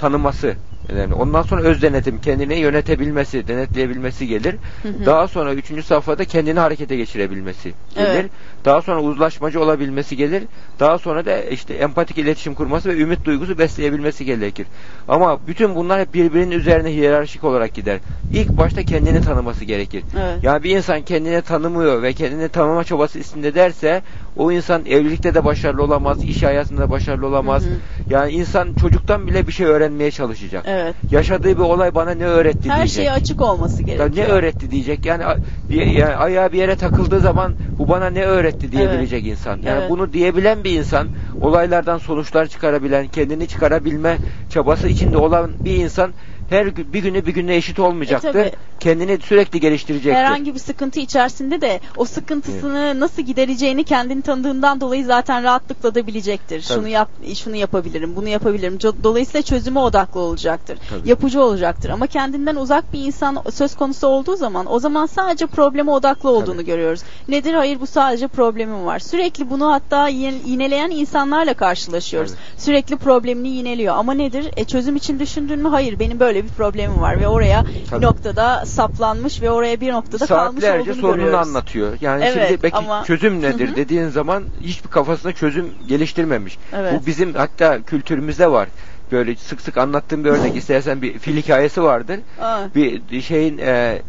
[0.02, 0.54] tanıması
[0.88, 1.14] önemli.
[1.14, 4.54] Ondan sonra öz denetim, kendini yönetebilmesi, denetleyebilmesi gelir.
[4.82, 5.06] Hı hı.
[5.06, 8.08] Daha sonra üçüncü safhada kendini harekete geçirebilmesi gelir.
[8.08, 8.30] Evet.
[8.64, 10.42] Daha sonra uzlaşmacı olabilmesi gelir.
[10.80, 14.66] Daha sonra da işte empatik iletişim kurması ve ümit duygusu besleyebilmesi gerekir.
[15.08, 17.98] Ama bütün bunlar hep birbirinin üzerine hiyerarşik olarak gider.
[18.32, 20.02] İlk başta kendini tanıması gerekir.
[20.20, 20.44] Evet.
[20.44, 24.02] Yani bir insan kendini tanımıyor ve kendini tanıma çabası içinde derse
[24.36, 27.64] o insan evlilikte de başarılı olamaz, iş hayatında da başarılı olamaz.
[27.64, 27.74] Hı hı.
[28.10, 30.64] Yani insan çocuktan bile bir şey öğrenmeye çalışacak.
[30.66, 30.94] Evet.
[31.10, 32.94] Yaşadığı bir olay bana ne öğretti Her diyecek.
[32.96, 34.28] şeye açık olması Ya gerekiyor.
[34.28, 35.06] ne öğretti diyecek.
[35.06, 35.22] Yani,
[35.70, 39.56] yani ayağı bir yere takıldığı zaman bu bana ne öğretti diyebilecek insan.
[39.62, 39.90] Yani Evet.
[39.90, 41.08] bunu diyebilen bir insan,
[41.40, 44.18] olaylardan sonuçlar çıkarabilen, kendini çıkarabilme
[44.50, 46.12] çabası içinde olan bir insan
[46.52, 48.28] her bir günü bir gününe eşit olmayacaktır.
[48.28, 48.52] E, tabii.
[48.80, 50.12] kendini sürekli geliştirecektir.
[50.12, 56.06] Herhangi bir sıkıntı içerisinde de o sıkıntısını nasıl gidereceğini kendini tanıdığından dolayı zaten rahatlıkla da
[56.06, 56.64] bilecektir.
[56.68, 56.78] Tabii.
[56.78, 58.78] Şunu yap, şunu yapabilirim, bunu yapabilirim.
[59.02, 60.78] Dolayısıyla çözüme odaklı olacaktır.
[60.90, 61.08] Tabii.
[61.08, 61.90] Yapıcı olacaktır.
[61.90, 66.54] Ama kendinden uzak bir insan söz konusu olduğu zaman o zaman sadece probleme odaklı olduğunu
[66.56, 66.64] Tabii.
[66.64, 67.00] görüyoruz.
[67.28, 67.54] Nedir?
[67.54, 68.98] Hayır bu sadece problemim var.
[68.98, 72.30] Sürekli bunu hatta yineleyen insanlarla karşılaşıyoruz.
[72.30, 72.60] Tabii.
[72.60, 73.96] Sürekli problemini yineliyor.
[73.96, 74.50] Ama nedir?
[74.56, 75.68] E, çözüm için düşündün mü?
[75.68, 78.00] Hayır benim böyle bir problemim var ve oraya Tabii.
[78.02, 81.48] bir noktada saplanmış ve oraya bir noktada kalmış olduğunu sorununu görüyoruz.
[81.48, 81.92] anlatıyor.
[82.00, 83.76] Yani Evet, şimdi belki ama- çözüm nedir Hı hı.
[83.76, 86.58] dediğin zaman hiçbir kafasında çözüm geliştirmemiş.
[86.76, 86.92] Evet.
[86.94, 88.68] Bu bizim hatta kültürümüzde var.
[89.12, 92.20] Böyle sık sık anlattığım bir örnek istersen bir fil hikayesi vardır.
[92.40, 94.02] Aa, bir şeyin e,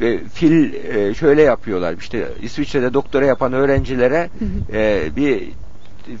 [0.00, 4.30] e, fil e, şöyle yapıyorlar işte İsviçre'de doktora yapan öğrencilere
[4.72, 5.42] e, bir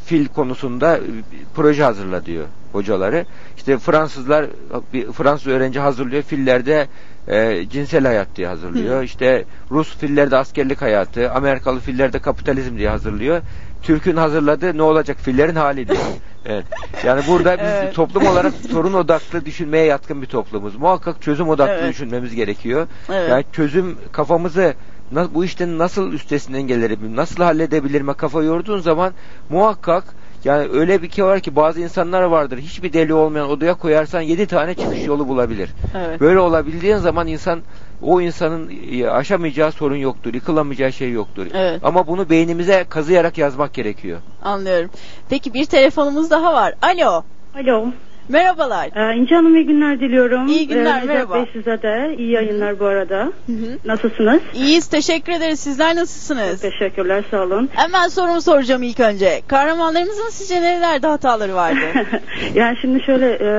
[0.04, 1.00] fil konusunda
[1.32, 3.26] bir proje hazırla diyor hocaları.
[3.56, 4.46] İşte Fransızlar
[4.92, 6.86] bir Fransız öğrenci hazırlıyor fillerde
[7.28, 9.02] e, cinsel hayat diye hazırlıyor.
[9.02, 13.40] İşte Rus fillerde askerlik hayatı, Amerikalı fillerde kapitalizm diye hazırlıyor.
[13.82, 15.98] Türk'ün hazırladığı ne olacak fillerin hali diyor.
[16.46, 16.64] Evet.
[17.04, 17.94] Yani burada biz Evet.
[17.94, 20.76] toplum olarak sorun odaklı düşünmeye yatkın bir toplumuz.
[20.76, 21.88] Muhakkak çözüm odaklı Evet.
[21.92, 22.86] düşünmemiz gerekiyor.
[23.12, 23.30] Evet.
[23.30, 24.74] Yani çözüm kafamızı
[25.10, 29.14] bu işten nasıl üstesinden gelirim, nasıl halledebilirime kafa yorduğun zaman
[29.50, 30.04] muhakkak
[30.44, 32.58] yani öyle bir şey var ki bazı insanlar vardır.
[32.58, 35.70] Hiçbir deli olmayan odaya koyarsan yedi tane çıkış yolu bulabilir.
[35.94, 36.20] evet.
[36.20, 37.60] Böyle olabildiğin zaman insan
[38.02, 41.46] o insanın e, aşamayacağı sorun yoktur, yıkılamayacağı şey yoktur.
[41.54, 41.80] Evet.
[41.84, 44.20] Ama bunu beynimize kazıyarak yazmak gerekiyor.
[44.42, 44.90] Anlıyorum.
[45.28, 46.74] Peki bir telefonumuz daha var.
[46.82, 47.22] Alo.
[47.54, 47.86] Alo.
[48.28, 49.12] Merhabalar.
[49.12, 50.46] Ee, İnce Hanım iyi günler diliyorum.
[50.46, 51.34] İyi günler, Ee, merhaba.
[51.34, 52.14] Bey size de.
[52.18, 53.16] iyi yayınlar bu arada.
[53.46, 53.78] Hı hı.
[53.84, 54.40] Nasılsınız?
[54.54, 55.60] İyiyiz teşekkür ederiz.
[55.60, 56.60] Sizler nasılsınız?
[56.60, 57.68] Teşekkürler sağ olun.
[57.72, 59.42] Hemen sorumu soracağım ilk önce.
[59.48, 61.80] Kahramanlarımızın sizce nerelerde hataları vardı?
[62.54, 63.50] yani şimdi şöyle e,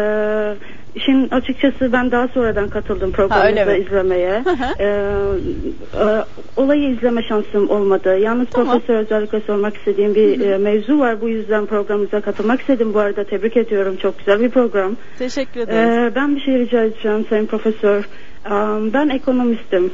[0.96, 4.44] İşin açıkçası ben daha sonradan katıldım programınızı izlemeye.
[4.80, 6.24] Ee, e,
[6.58, 8.18] olayı izleme şansım olmadı.
[8.18, 11.22] Yalnız profesör özellikle sormak istediğim bir e, mevzu var.
[11.22, 12.94] Bu yüzden programımıza katılmak istedim.
[12.94, 13.96] Bu arada tebrik ediyorum.
[14.02, 14.96] Çok güzel bir program.
[15.20, 16.12] Teşekkür ederiz.
[16.12, 18.04] Ee, ben bir şey rica edeceğim Sayın Profesör.
[18.50, 19.92] Am, Ben ekonomistim.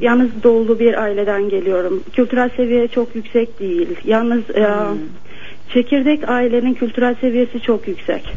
[0.00, 2.02] Yalnız doğulu bir aileden geliyorum.
[2.12, 3.88] Kültürel seviye çok yüksek değil.
[4.04, 4.66] Yalnız e,
[5.68, 8.34] çekirdek ailenin kültürel seviyesi çok yüksek.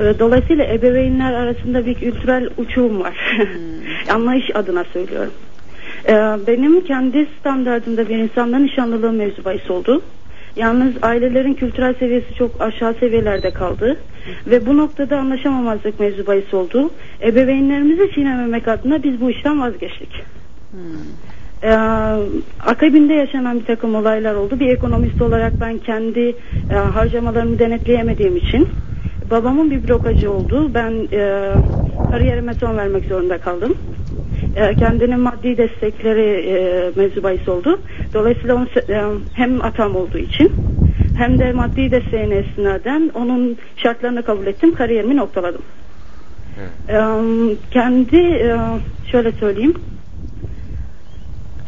[0.00, 3.38] E, Dolayısıyla ebeveynler arasında bir kültürel uçurum var.
[4.14, 5.32] Anlayış adına söylüyorum.
[6.08, 6.12] E,
[6.46, 10.02] Benim kendi standartımda bir insanla nişanlılığım mevzu bahis oldu.
[10.56, 13.96] Yalnız ailelerin kültürel seviyesi çok aşağı seviyelerde kaldı.
[14.46, 16.90] Ve bu noktada anlaşamamazlık mevzu bahis oldu.
[17.22, 20.08] Ebeveynlerimizi çiğnememek adına biz bu işten vazgeçtik.
[21.62, 21.76] Ee,
[22.66, 24.60] akabinde yaşanan bir takım olaylar oldu.
[24.60, 26.34] Bir ekonomist olarak ben kendi
[26.70, 28.68] e, harcamalarımı denetleyemediğim için
[29.30, 30.70] babamın bir blokajı oldu.
[30.74, 31.52] Ben e,
[32.10, 33.76] kariyerime son vermek zorunda kaldım.
[34.56, 37.80] E, kendinin maddi destekleri e, mevzu bahis oldu.
[38.14, 39.02] Dolayısıyla onu, e,
[39.34, 40.52] hem atam olduğu için
[41.18, 44.74] hem de maddi desteğine esnaden onun şartlarını kabul ettim.
[44.74, 45.62] Kariyerimi noktaladım.
[46.88, 46.98] E,
[47.70, 48.56] kendi e,
[49.10, 49.74] şöyle söyleyeyim.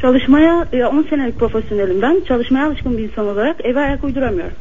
[0.00, 2.20] Çalışmaya e, 10 senelik profesyonelim ben.
[2.28, 4.56] Çalışmaya alışkın bir insan olarak eve ayak uyduramıyorum.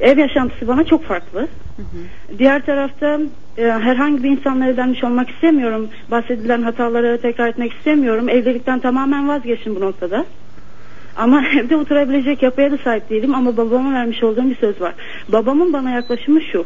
[0.00, 1.48] Ev yaşantısı bana çok farklı.
[2.38, 3.20] Diğer tarafta
[3.58, 5.88] e, herhangi bir insanla evlenmiş olmak istemiyorum.
[6.10, 8.28] Bahsedilen hataları tekrar etmek istemiyorum.
[8.28, 10.24] Evlilikten tamamen vazgeçtim bu noktada.
[11.16, 14.94] Ama evde oturabilecek yapıya da sahip değilim ama babama vermiş olduğum bir söz var.
[15.28, 16.64] Babamın bana yaklaşımı şu.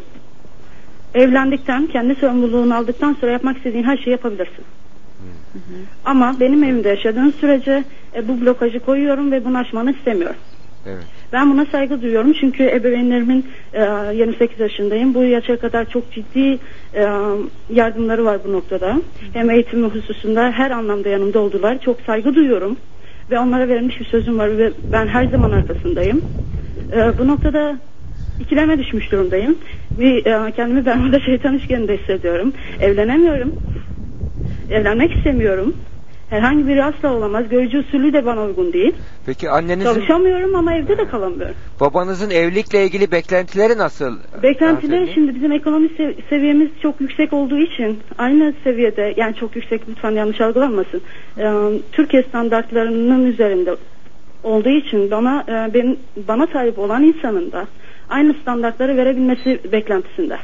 [1.14, 4.64] Evlendikten, kendi sorumluluğunu aldıktan sonra yapmak istediğin her şeyi yapabilirsin.
[6.04, 10.36] Ama benim evimde yaşadığın sürece e, bu blokajı koyuyorum ve bunu aşmanı istemiyorum.
[10.86, 11.04] Evet.
[11.32, 13.82] Ben buna saygı duyuyorum çünkü ebeveynlerimin e,
[14.14, 15.14] 28 yaşındayım.
[15.14, 16.58] Bu yaşa kadar çok ciddi
[16.94, 17.06] e,
[17.70, 19.02] yardımları var bu noktada.
[19.32, 21.78] Hem eğitimi hususunda her anlamda yanımda oldular.
[21.80, 22.76] Çok saygı duyuyorum
[23.30, 26.22] ve onlara verilmiş bir sözüm var ve ben her zaman arkasındayım.
[26.92, 27.76] E, bu noktada
[28.40, 29.58] ikileme düşmüş durumdayım.
[29.98, 32.52] Bir, e, kendimi Bermuda şeytan üçgeninde hissediyorum.
[32.80, 33.52] Evlenemiyorum.
[34.70, 35.74] Evlenmek istemiyorum.
[36.30, 37.48] Herhangi biri asla olamaz.
[37.48, 38.94] Görücü usulü de bana uygun değil.
[39.26, 41.54] Peki annenizin, Çalışamıyorum ama evde de kalamıyorum.
[41.80, 44.16] babanızın evlilikle ilgili beklentileri nasıl?
[44.42, 49.88] Beklentileri şimdi bizim ekonomi sev- seviyemiz çok yüksek olduğu için aynı seviyede yani çok yüksek
[49.88, 51.00] lütfen yanlış algılanmasın.
[51.38, 51.44] Ee,
[51.92, 53.76] Türkiye standartlarının üzerinde
[54.42, 55.96] olduğu için bana e, benim
[56.28, 57.66] bana sahip olan insanın da
[58.10, 60.38] aynı standartları verebilmesi beklentisinde.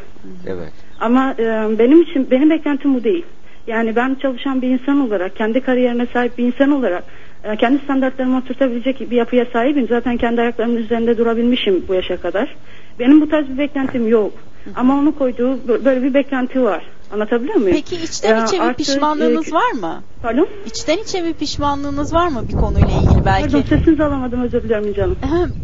[0.46, 0.72] Evet.
[1.00, 1.44] Ama e,
[1.78, 3.24] benim için benim beklentim bu değil.
[3.66, 7.04] Yani ben çalışan bir insan olarak, kendi kariyerine sahip bir insan olarak
[7.44, 9.88] e, kendi standartlarımı oturtabilecek bir yapıya sahibim.
[9.88, 12.54] Zaten kendi ayaklarımın üzerinde durabilmişim bu yaşa kadar.
[12.98, 14.32] Benim bu tarz bir beklentim yok.
[14.76, 16.84] Ama onun koyduğu bö- böyle bir beklenti var.
[17.12, 17.72] Anlatabiliyor muyum?
[17.76, 20.02] Peki içten Ee, içe bir artı, pişmanlığınız e, var mı?
[20.22, 20.48] Pardon?
[20.66, 23.52] İçten içe bir pişmanlığınız var mı bir konuyla ilgili belki?
[23.52, 25.16] Pardon sesinizi alamadım özür dilerim canım.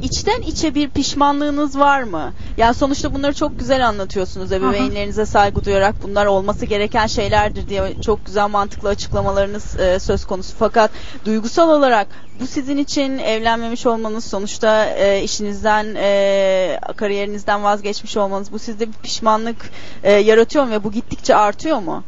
[0.02, 2.32] İçten içe bir pişmanlığınız var mı?
[2.56, 8.26] Yani sonuçta bunları çok güzel anlatıyorsunuz ebeveynlerinize saygı duyarak bunlar olması gereken şeylerdir diye çok
[8.26, 10.54] güzel mantıklı açıklamalarınız e, söz konusu.
[10.58, 10.90] Fakat
[11.24, 12.06] duygusal olarak
[12.40, 19.70] bu sizin için evlenmemiş olmanız sonuçta e, işinizden e, kariyerinizden vazgeçmiş olmanız bu sizde pişmanlık
[20.02, 22.02] e, yaratıyor mu ve bu gittikçe artıyor mu?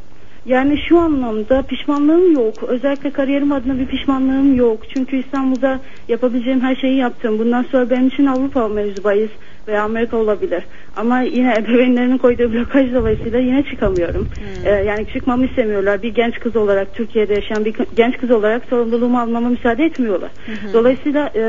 [0.47, 2.63] Yani şu anlamda pişmanlığım yok.
[2.63, 4.81] Özellikle kariyerim adına bir pişmanlığım yok.
[4.95, 7.39] Çünkü İstanbul'da yapabileceğim her şeyi yaptım.
[7.39, 9.31] Bundan sonra benim için Avrupa mevzu bahis
[9.69, 10.63] veya Amerika olabilir.
[10.97, 14.29] Ama yine ebeveynlerimin koyduğu blokaj dolayısıyla yine çıkamıyorum.
[14.65, 16.03] Ee, yani çıkmamı istemiyorlar.
[16.03, 20.31] Bir genç kız olarak Türkiye'de yaşayan bir genç kız olarak sorumluluğumu almama müsaade etmiyorlar.
[20.73, 21.41] Dolayısıyla e,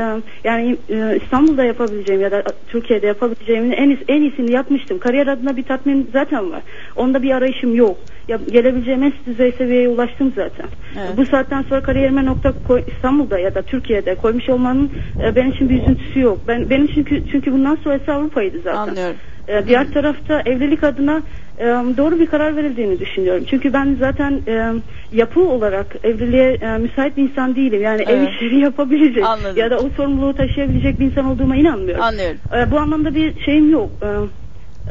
[0.44, 4.98] yani e, İstanbul'da yapabileceğim ya da Türkiye'de yapabileceğimin en, en iyisini yapmıştım.
[4.98, 6.62] Kariyer adına bir tatmin zaten var.
[6.96, 7.96] Onda bir arayışım yok.
[8.28, 10.66] Ya, gelebileceğim en düzey seviyeye ulaştım zaten.
[10.98, 11.16] Evet.
[11.16, 14.90] Bu saatten sonra kariyerime nokta koy, İstanbul'da ya da Türkiye'de koymuş olmanın
[15.24, 16.38] e, benim için bir üzüntüsü yok.
[16.48, 18.78] Ben benim çünkü çünkü bundan sonrası Avrupa'ydı zaten.
[18.78, 19.16] Anlıyorum.
[19.48, 21.22] E, diğer tarafta evlilik adına
[21.58, 21.64] e,
[21.96, 23.44] doğru bir karar verildiğini düşünüyorum.
[23.50, 24.72] Çünkü ben zaten e,
[25.12, 27.82] yapı olarak evliliğe e, müsait bir insan değilim.
[27.82, 28.28] Yani ev Evet.
[28.28, 29.56] işleri yapabilecek Anladım.
[29.56, 32.04] ya da o sorumluluğu taşıyabilecek bir insan olduğuma inanmıyorum.
[32.04, 32.38] Anlıyorum.
[32.56, 33.90] E, bu anlamda bir şeyim yok.
[34.02, 34.06] E,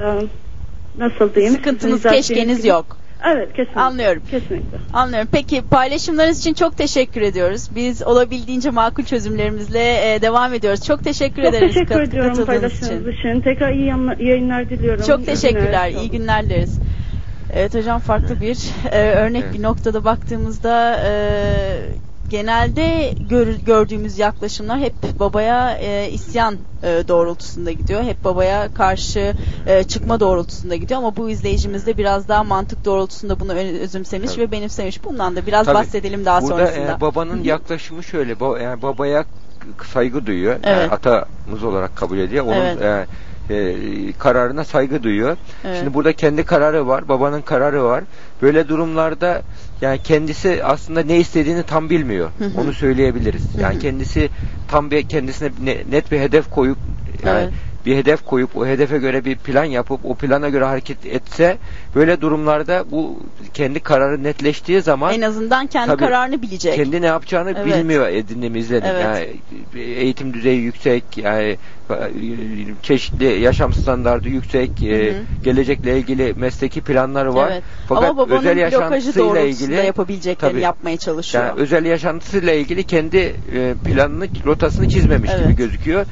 [0.04, 0.06] e,
[0.98, 1.54] nasıl diyeyim?
[1.54, 3.01] Sıkıntınız, keşkeniz yok.
[3.26, 3.82] Evet kesinlikle.
[3.82, 4.24] Anlıyorum.
[4.32, 4.78] Kesinlikle.
[4.94, 5.30] Anlıyorum.
[5.32, 7.70] Peki paylaşımlarınız için çok teşekkür ediyoruz.
[7.76, 10.86] Biz olabildiğince makul çözümlerimizle e, devam ediyoruz.
[10.86, 13.42] Çok teşekkür Çok ederiz teşekkür kat- ediyorum katıldığınız paylaştığınız için.
[13.42, 13.94] Tekrar iyi
[14.28, 15.04] yayınlar diliyorum.
[15.08, 15.90] Çok teşekkürler.
[15.90, 16.02] günler.
[16.02, 16.80] İyi günler dileriz.
[17.54, 18.58] Evet hocam farklı bir
[18.92, 21.12] e, örnek bir noktada baktığımızda e,
[22.32, 28.04] genelde gör- gördüğümüz yaklaşımlar hep babaya e, isyan e, doğrultusunda gidiyor.
[28.04, 29.34] Hep babaya karşı
[29.68, 34.42] e, çıkma doğrultusunda gidiyor ama bu izleyicimiz de biraz daha mantık doğrultusunda bunu özümsemiş Tabii.
[34.42, 35.04] ve benimsemiş.
[35.04, 35.76] Bundan da biraz Tabii.
[35.76, 36.96] bahsedelim daha Burada sonrasında.
[36.98, 38.34] e, babanın yaklaşımı şöyle.
[38.34, 39.26] ba- yani babaya
[39.94, 40.56] saygı duyuyor.
[40.64, 40.66] Evet.
[40.82, 42.46] Yani atamız olarak kabul ediyor.
[42.46, 43.08] Onun Evet.
[43.50, 45.38] e, e, kararına saygı duyuyor.
[45.66, 45.78] Evet.
[45.80, 48.04] Şimdi burada kendi kararı var, babanın kararı var.
[48.42, 49.42] Böyle durumlarda
[49.82, 52.32] yani kendisi aslında ne istediğini tam bilmiyor.
[52.58, 53.42] Onu söyleyebiliriz.
[53.60, 54.30] Yani kendisi
[54.68, 56.78] tam bir kendisine ne- net bir hedef koyup
[57.26, 57.54] yani Evet.
[57.86, 61.58] bir hedef koyup o hedefe göre bir plan yapıp o plana göre hareket etse
[61.96, 63.20] böyle durumlarda bu
[63.54, 66.76] kendi kararı netleştiği zaman en azından kendi Tabii, kararını bilecek.
[66.76, 67.66] kendi ne yapacağını Evet.
[67.66, 68.90] bilmiyor edindiğimi izledik.
[68.92, 69.04] Evet.
[69.04, 69.28] Yani
[69.84, 71.58] eğitim düzeyi yüksek, yani
[72.82, 75.24] çeşitli yaşam standardı yüksek, e, Hı hı.
[75.44, 77.50] gelecekle ilgili mesleki planları var.
[77.52, 77.64] Evet.
[77.88, 80.64] Fakat Ama babanın özel yaşantısıyla ilgili yapabileceklerini Tabii.
[80.64, 81.46] yapmaya çalışıyor.
[81.46, 85.44] yani özel yaşantısıyla ilgili kendi e, planını, rotasını çizmemiş Evet.
[85.44, 86.06] gibi gözüküyor.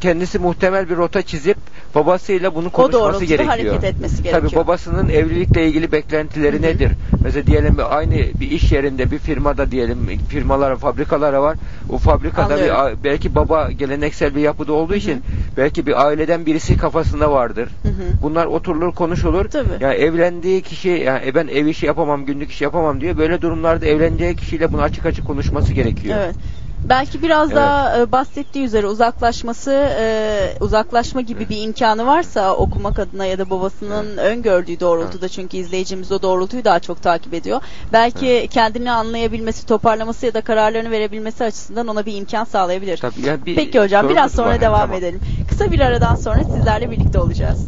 [0.00, 1.56] Kendisi muhtemel bir rota çizip
[1.94, 3.48] babasıyla bunu konuşması gerekiyor.
[3.48, 4.50] hareket etmesi gerekiyor.
[4.52, 6.62] Tabii babasının evlilikle ilgili beklentileri Hı hı.
[6.62, 6.90] nedir?
[7.24, 9.98] Mesela diyelim aynı bir iş yerinde bir firmada diyelim
[10.28, 11.56] firmalara, fabrikalara var.
[11.90, 12.98] O fabrikada bir, Anlıyorum.
[13.04, 15.09] belki baba geleneksel bir yapıda olduğu için
[15.56, 17.68] belki bir aileden birisi kafasında vardır.
[17.82, 17.92] Hı hı.
[18.22, 19.48] Bunlar oturulur, konuşulur.
[19.48, 19.68] Tabii.
[19.80, 23.18] Yani evlendiği kişi yani e, ben ev işi yapamam, günlük iş yapamam diyor.
[23.18, 26.18] Böyle durumlarda evleneceği kişiyle bunu açık açık konuşması gerekiyor.
[26.18, 26.36] Evet.
[26.84, 27.56] Belki biraz Evet.
[27.56, 29.70] daha e, bahsettiği üzere uzaklaşması,
[30.00, 36.12] e, uzaklaşma gibi bir imkanı varsa okumak adına ya da babasının öngördüğü doğrultuda çünkü izleyicimiz
[36.12, 37.60] o doğrultuyu daha çok takip ediyor.
[37.92, 42.96] Belki kendini anlayabilmesi, toparlaması ya da kararlarını verebilmesi açısından ona bir imkan sağlayabilir.
[42.96, 44.96] Tabii yani bir Peki hocam biraz sonra var devam tamam.
[44.96, 45.20] edelim.
[45.48, 47.58] Kısa bir aradan sonra sizlerle birlikte olacağız.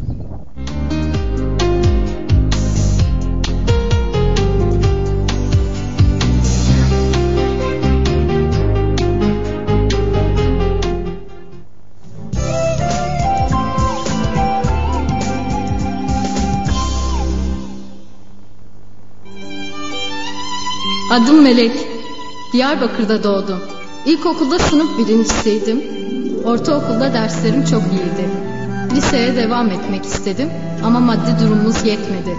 [21.13, 21.71] Adım Melek.
[22.53, 23.59] Diyarbakır'da doğdum.
[24.05, 25.83] İlkokulda sınıf birincisiydim.
[26.45, 28.29] Ortaokulda derslerim çok iyiydi.
[28.95, 30.49] Liseye devam etmek istedim
[30.85, 32.35] ama maddi durumumuz yetmedi.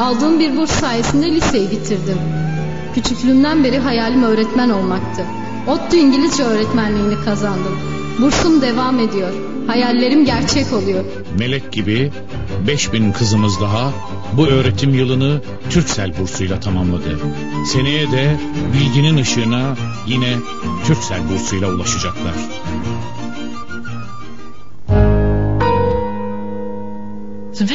[0.00, 2.18] Aldığım bir burs sayesinde liseyi bitirdim.
[2.94, 5.24] Küçüklüğümden beri hayalim öğretmen olmaktı.
[5.68, 7.78] ODTÜ İngilizce öğretmenliğini kazandım.
[8.22, 9.32] Bursum devam ediyor.
[9.66, 11.04] Hayallerim gerçek oluyor.
[11.38, 12.12] Melek gibi
[12.66, 13.92] 5000 kızımız daha
[14.36, 17.18] bu öğretim yılını Türksel bursuyla tamamladı.
[17.66, 18.36] Seneye de
[18.74, 19.76] bilginin ışığına
[20.06, 20.36] yine
[20.86, 22.34] Türksel bursuyla ulaşacaklar.
[27.58, 27.68] Çok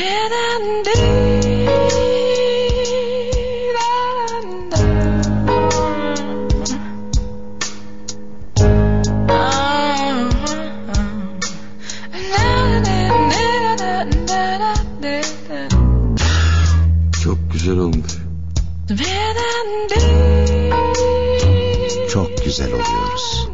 [22.09, 23.49] Çok güzel oluyoruz.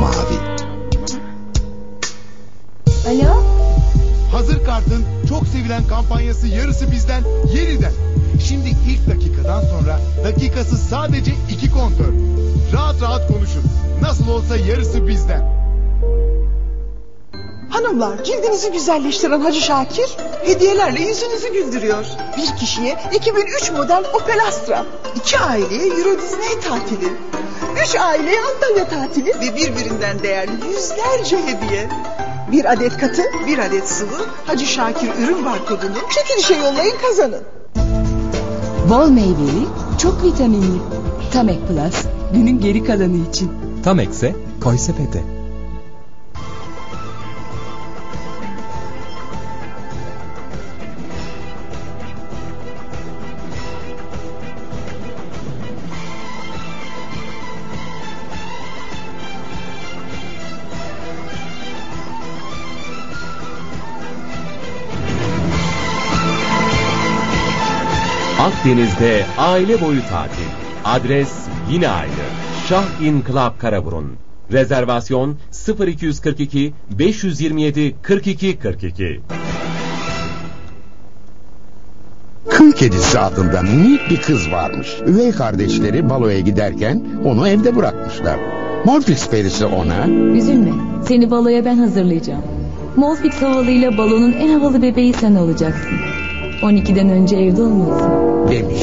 [0.00, 0.38] Mavi.
[3.08, 3.42] Alo?
[4.32, 7.24] Hazır Kart'ın çok sevilen kampanyası yarısı bizden
[7.54, 7.92] yeniden.
[8.44, 12.12] Şimdi ilk dakikadan sonra dakikası sadece iki kontör.
[12.72, 13.62] Rahat rahat konuşun.
[14.02, 15.61] Nasıl olsa yarısı bizden.
[17.72, 22.04] Hanımlar cildinizi güzelleştiren Hacı Şakir hediyelerle yüzünüzü güldürüyor.
[22.36, 24.84] Bir kişiye 2003 model Opel Astra,
[25.16, 27.12] iki aileye Euro Disney tatili,
[27.84, 31.88] üç aileye Antalya tatili ve birbirinden değerli yüzlerce hediye.
[32.52, 37.42] Bir adet katı, bir adet sıvı Hacı Şakir ürün barkodunu çekilişe yollayın kazanın.
[38.90, 39.66] Bol meyveli,
[39.98, 40.78] çok vitaminli.
[41.32, 43.52] Tamek Plus, günün geri kalanı için.
[43.84, 45.41] Tam ekse koy sepete.
[68.62, 70.48] Akdeniz'de aile boyu tatil.
[70.84, 71.32] Adres
[71.70, 72.12] yine aynı.
[72.68, 74.12] Şah İn Club Karaburun.
[74.52, 75.36] Rezervasyon
[75.86, 79.20] 0242 527 42 42.
[82.50, 84.88] Kıl kedisi adında minik bir kız varmış.
[85.06, 88.38] Üvey kardeşleri baloya giderken onu evde bırakmışlar.
[88.84, 90.06] Morfix perisi ona
[90.36, 90.72] Üzülme.
[91.08, 92.42] Seni baloya ben hazırlayacağım.
[92.96, 95.92] Molfix havalıyla balonun en havalı bebeği sen olacaksın.
[96.62, 98.10] 12'den önce evde olmalısın.
[98.50, 98.82] demiş.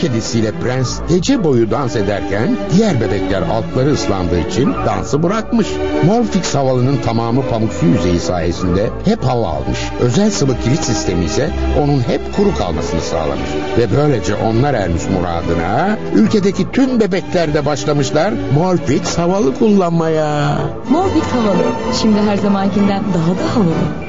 [0.00, 5.66] Kedisiyle prens gece boyu dans ederken diğer bebekler altları ıslandığı için dansı bırakmış.
[6.06, 9.78] Morfix havalının tamamı pamuk su yüzeyi sayesinde hep hava almış.
[10.00, 11.50] Özel sıvı kilit sistemi ise
[11.82, 13.50] onun hep kuru kalmasını sağlamış.
[13.78, 20.58] Ve böylece onlar ermiş muradına ülkedeki tüm bebekler de başlamışlar Morfix havalı kullanmaya.
[20.90, 21.64] Morfix havalı.
[22.02, 24.06] Şimdi her zamankinden daha da havalı.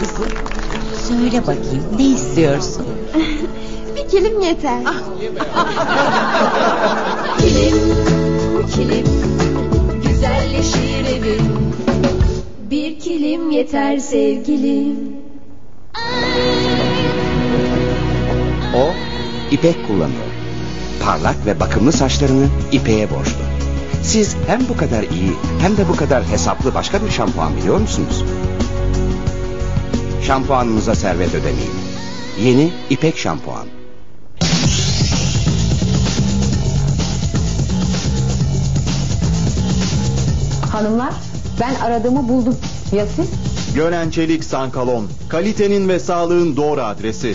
[0.00, 0.28] Kızım
[1.08, 2.86] söyle bakayım ne istiyorsun?
[4.06, 4.80] Bir kilim yeter.
[7.38, 7.74] Kilim,
[8.74, 9.06] kilim,
[10.02, 11.74] güzelleşir evim.
[12.70, 14.96] Bir kilim yeter sevgilim.
[18.76, 18.90] O
[19.50, 20.30] ipek kullanıyor.
[21.04, 23.42] Parlak ve bakımlı saçlarını ipeğe borçlu.
[24.02, 28.24] Siz hem bu kadar iyi hem de bu kadar hesaplı başka bir şampuan biliyor musunuz?
[30.22, 31.74] Şampuanınıza servet ödemeyin.
[32.40, 33.66] Yeni ipek şampuan.
[40.76, 41.14] Hanımlar
[41.60, 42.56] ben aradığımı buldum.
[42.92, 43.30] Ya siz?
[43.74, 45.08] Gönen Çelik Sankalon.
[45.28, 47.34] Kalitenin ve sağlığın doğru adresi.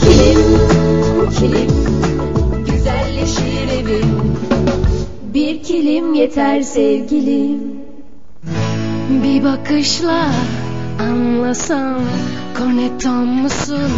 [0.00, 0.40] Kilim,
[1.38, 1.70] kilim,
[2.66, 4.36] güzelleşir evim.
[5.34, 7.60] Bir kilim yeter sevgilim.
[9.22, 10.32] Bir bakışla
[11.00, 12.00] anlasam
[12.58, 13.90] Cornetton musun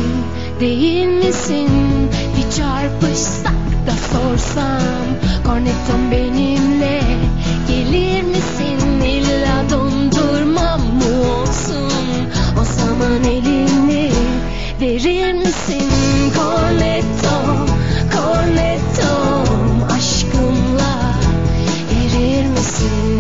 [0.61, 1.68] değil misin
[2.36, 5.06] Bir çarpışsak da sorsam
[5.44, 7.00] Cornetton benimle
[7.68, 9.00] gelir misin?
[9.00, 11.92] İlla dondurmam mı olsun?
[12.60, 14.10] O zaman elini
[14.80, 15.90] verir misin?
[16.36, 17.68] Cornetton
[18.12, 21.14] Cornetton aşkımla
[22.00, 23.19] erir misin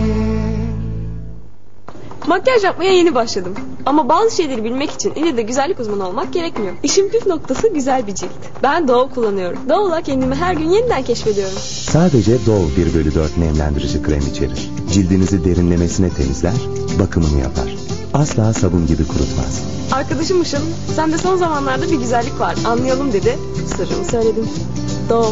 [2.26, 3.54] Makyaj yapmaya yeni başladım.
[3.86, 6.72] Ama bazı şeyleri bilmek için ille de güzellik uzmanı olmak gerekmiyor.
[6.82, 8.30] İşin püf noktası güzel bir cilt.
[8.62, 9.58] Ben Dove kullanıyorum.
[9.68, 11.58] Dove'la kendimi her gün yeniden keşfediyorum.
[11.90, 14.70] Sadece Dove 1 bölü 4 nemlendirici krem içerir.
[14.92, 16.54] Cildinizi derinlemesine temizler,
[17.00, 17.76] bakımını yapar.
[18.14, 19.62] Asla sabun gibi kurutmaz.
[19.92, 20.58] Arkadaşım Işıl,
[20.96, 22.54] sende son zamanlarda bir güzellik var.
[22.64, 23.38] Anlayalım dedi.
[23.76, 24.48] Sırrımı söyledim.
[25.08, 25.26] Dove.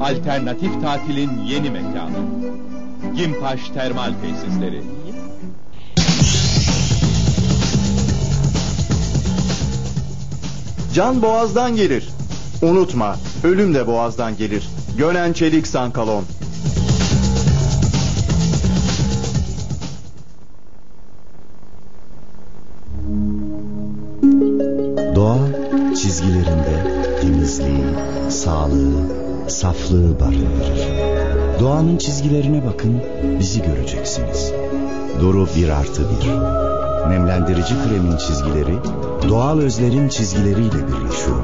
[0.00, 2.16] Alternatif tatilin yeni mekanı.
[3.16, 4.82] Gimpaş Termal Tesisleri.
[10.94, 12.08] Can boğazdan gelir.
[12.62, 14.68] Unutma, ölüm de boğazdan gelir.
[14.98, 16.24] Gönen Çelik Sankalon.
[25.14, 25.38] Doğa
[25.94, 27.84] çizgilerinde temizliği,
[28.30, 29.19] sağlığı,
[29.50, 30.88] saflığı barındırır.
[31.60, 33.00] Doğanın çizgilerine bakın,
[33.38, 34.52] bizi göreceksiniz.
[35.20, 36.28] Doru bir artı bir.
[37.10, 38.74] Nemlendirici kremin çizgileri,
[39.28, 41.42] doğal özlerin çizgileriyle birleşiyor.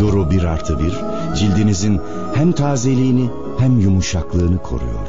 [0.00, 0.94] Doru bir artı bir,
[1.36, 2.00] cildinizin
[2.34, 5.08] hem tazeliğini hem yumuşaklığını koruyor.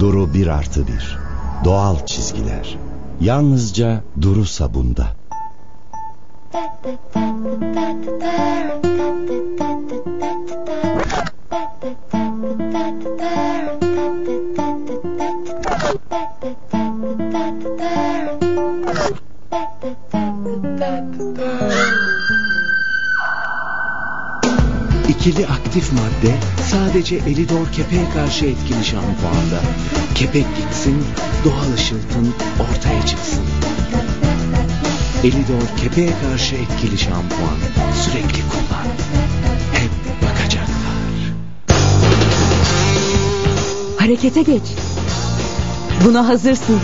[0.00, 1.18] Doru bir artı bir.
[1.64, 2.78] Doğal çizgiler.
[3.20, 5.06] Yalnızca Duru sabunda.
[25.26, 26.34] İkili aktif madde
[26.70, 29.60] sadece Elidor kepeğe karşı etkili şampuanda.
[30.14, 31.04] Kepek gitsin,
[31.44, 33.44] doğal ışıltın ortaya çıksın.
[35.24, 37.58] Elidor kepeğe karşı etkili şampuan.
[38.04, 38.86] Sürekli kullan.
[39.72, 39.90] Hep
[40.22, 40.96] bakacaklar.
[43.98, 44.72] Harekete geç.
[46.04, 46.80] Buna hazırsın.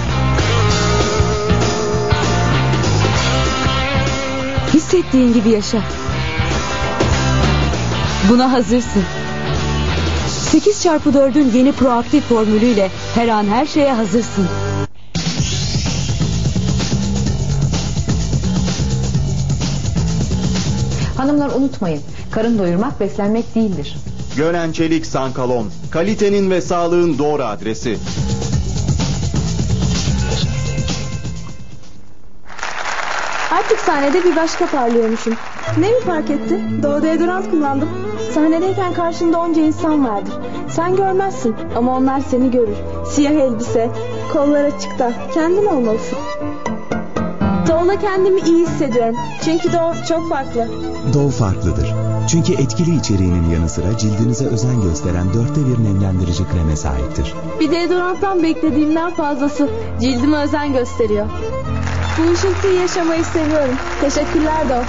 [4.74, 6.01] Hissettiğin gibi yaşa.
[8.28, 9.02] Buna hazırsın.
[10.28, 14.48] 8 çarpı 4'ün yeni proaktif formülüyle her an her şeye hazırsın.
[21.16, 22.02] Hanımlar unutmayın.
[22.30, 23.96] Karın doyurmak beslenmek değildir.
[24.36, 25.70] Gönen Çelik Sankalon.
[25.90, 27.98] Kalitenin ve sağlığın doğru adresi.
[33.52, 35.34] Artık sahnede bir başka parlıyormuşum.
[35.78, 36.60] Ne mi fark etti?
[36.82, 37.88] Doğu deodorant kullandım.
[38.34, 40.34] Sahnedeyken karşında onca insan vardır.
[40.68, 42.76] Sen görmezsin ama onlar seni görür.
[43.10, 43.90] Siyah elbise,
[44.32, 45.12] kollar açıkta.
[45.34, 46.18] Kendin olmalısın.
[47.68, 49.16] Doğu'da kendimi iyi hissediyorum.
[49.44, 50.68] Çünkü Doğu çok farklı.
[51.14, 51.94] Dove farklıdır.
[52.28, 57.34] Çünkü etkili içeriğinin yanı sıra cildinize özen gösteren dörtte bir nemlendirici kreme sahiptir.
[57.60, 59.68] Bir deodoranttan beklediğimden fazlası
[60.00, 61.26] cildime özen gösteriyor.
[62.18, 63.74] Bu ışıltıyı yaşamayı seviyorum.
[64.00, 64.82] Teşekkürler Dov.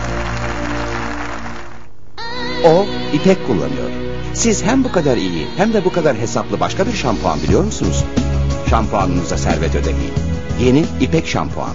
[2.66, 3.90] O ipek kullanıyor.
[4.34, 8.04] Siz hem bu kadar iyi hem de bu kadar hesaplı başka bir şampuan biliyor musunuz?
[8.70, 10.14] Şampuanınıza servet ödemeyin.
[10.62, 11.74] Yeni ipek şampuan.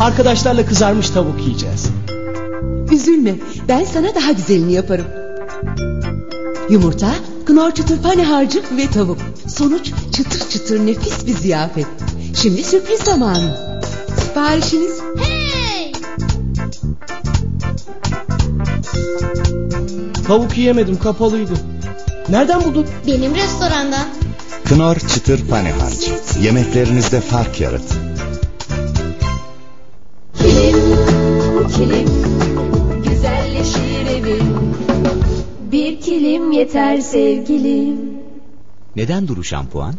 [0.00, 1.90] Arkadaşlarla kızarmış tavuk yiyeceğiz.
[2.92, 3.34] Üzülme
[3.68, 5.06] ben sana daha güzelini yaparım.
[6.70, 7.14] Yumurta,
[7.46, 9.18] knor çıtır pane harcı ve tavuk.
[9.56, 11.86] Sonuç çıtır çıtır nefis bir ziyafet.
[12.42, 13.80] Şimdi sürpriz zamanı.
[14.20, 15.00] Siparişiniz
[20.26, 21.52] Tavuk yiyemedim kapalıydı.
[22.28, 22.86] Nereden buldun?
[23.06, 24.06] Benim restorandan.
[24.64, 26.10] Knorr çıtır pane harcı.
[26.42, 27.82] Yemeklerinizde fark yarat.
[30.38, 30.76] Kilim,
[31.76, 32.08] kilim,
[33.04, 34.74] güzelleşir evim.
[35.72, 37.96] Bir kilim yeter sevgilim.
[38.96, 39.94] Neden Duru şampuan?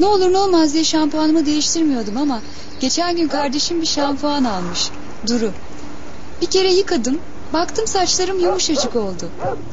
[0.00, 2.40] Ne olur ne olmaz diye şampuanımı değiştirmiyordum ama
[2.80, 4.88] geçen gün kardeşim bir şampuan almış.
[5.28, 5.50] Duru.
[6.42, 7.18] Bir kere yıkadım.
[7.52, 9.28] Baktım saçlarım yumuşacık oldu.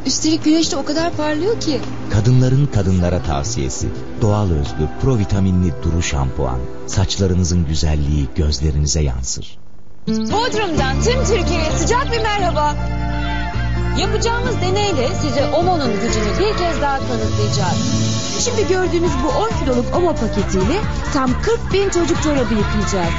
[0.05, 1.79] Üstelik güneşte o kadar parlıyor ki.
[2.13, 3.87] Kadınların kadınlara tavsiyesi.
[4.21, 6.59] Doğal özlü, provitaminli Duru şampuan.
[6.87, 9.57] Saçlarınızın güzelliği gözlerinize yansır.
[10.07, 12.75] Bodrum'dan tüm Türkiye'ye sıcak bir merhaba.
[13.99, 18.03] Yapacağımız deneyle size Omo'nun gücünü bir kez daha kanıtlayacağız.
[18.39, 20.79] Şimdi gördüğünüz bu 10 kiloluk Omo paketiyle
[21.13, 23.13] tam 40 bin çocuk çorabı yıkayacağız.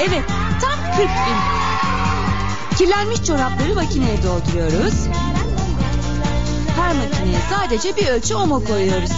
[0.00, 0.22] Evet,
[0.60, 1.58] tam 40 bin.
[2.78, 4.94] Kirlenmiş çorapları makineye dolduruyoruz.
[6.76, 9.10] Her makineye sadece bir ölçü Omo koyuyoruz.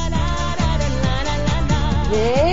[2.13, 2.47] Ve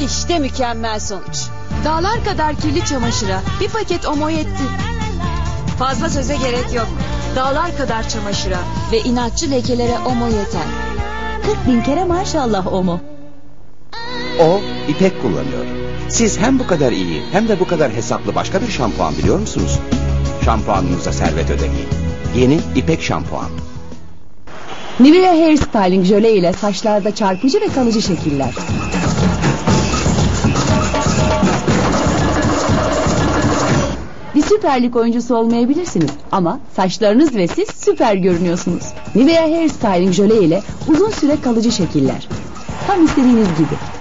[0.00, 1.46] işte mükemmel sonuç.
[1.84, 4.62] Dağlar kadar kirli çamaşıra bir paket Omo yetti.
[5.78, 6.88] Fazla söze gerek yok.
[7.36, 8.58] Dağlar kadar çamaşıra
[8.92, 10.66] ve inatçı lekelere Omo yeter.
[11.46, 13.00] 40 bin kere maşallah Omo.
[14.40, 15.66] O ipek kullanıyor.
[16.08, 19.78] Siz hem bu kadar iyi hem de bu kadar hesaplı başka bir şampuan biliyor musunuz?
[20.44, 21.88] Şampuanınıza servet ödemeyin.
[22.36, 23.46] Yeni ipek şampuan.
[25.00, 28.54] Nivea Hair Styling jöle ile saçlarda çarpıcı ve kalıcı şekiller.
[34.34, 38.84] Bir Süper Lig oyuncusu olmayabilirsiniz ama saçlarınız ve siz süper görünüyorsunuz.
[39.14, 42.28] Nivea Hair Styling jöle ile uzun süre kalıcı şekiller.
[42.86, 43.95] Tam istediğiniz gibi.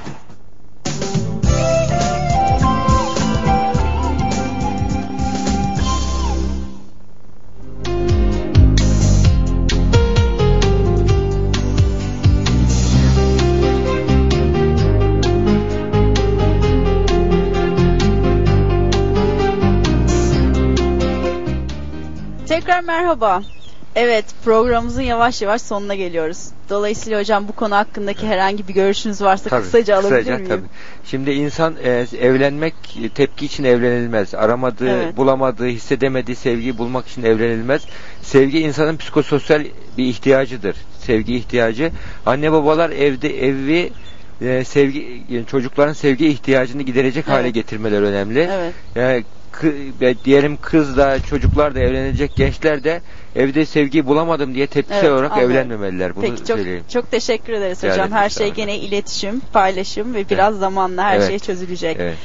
[22.66, 23.42] Tekrar merhaba.
[23.96, 26.38] Evet programımızın yavaş yavaş sonuna geliyoruz.
[26.70, 30.50] Dolayısıyla hocam bu konu hakkındaki herhangi bir görüşünüz varsa Tabii, kısaca alabilir kısaca, miyim?
[30.50, 30.66] Tabii.
[31.06, 32.74] Şimdi insan e, evlenmek
[33.16, 34.36] tepki için evlenilmez.
[34.36, 35.18] Aramadığı, Evet.
[35.18, 37.82] bulamadığı, hissedemediği sevgiyi bulmak için evlenilmez.
[38.22, 39.66] Sevgi insanın psikososyal
[39.98, 40.76] bir ihtiyacıdır.
[41.00, 41.92] Sevgi ihtiyacı.
[42.26, 43.92] Anne babalar evde evi
[44.42, 47.54] e, sevgi çocukların sevgi ihtiyacını giderecek hale Evet.
[47.54, 48.50] getirmeler önemli.
[48.52, 48.74] Evet.
[48.96, 49.24] Yani
[50.26, 53.02] diyelim kız da çocuklar da evlenecek gençler de
[53.36, 55.52] evde sevgiyi bulamadım diye tepkisel Evet, olarak anladım.
[55.52, 56.16] evlenmemeliler.
[56.16, 56.84] Bunu Peki çok söyleyeyim.
[56.94, 58.12] çok teşekkür ederiz Rica hocam.
[58.12, 61.28] Her şey gene iletişim, paylaşım ve biraz zamanla her Evet.
[61.30, 61.98] şey çözülecek.
[62.00, 62.16] Evet.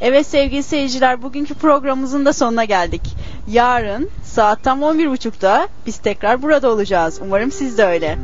[0.00, 3.02] Evet sevgili seyirciler bugünkü programımızın da sonuna geldik.
[3.48, 7.20] Yarın saat tam 11.30'da biz tekrar burada olacağız.
[7.24, 8.18] Umarım siz de öyle.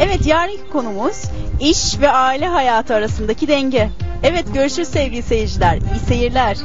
[0.00, 1.22] Evet yarınki konumuz
[1.60, 3.88] iş ve aile hayatı arasındaki denge.
[4.24, 5.76] Evet görüşürüz sevgili seyirciler.
[5.76, 6.56] İyi seyirler.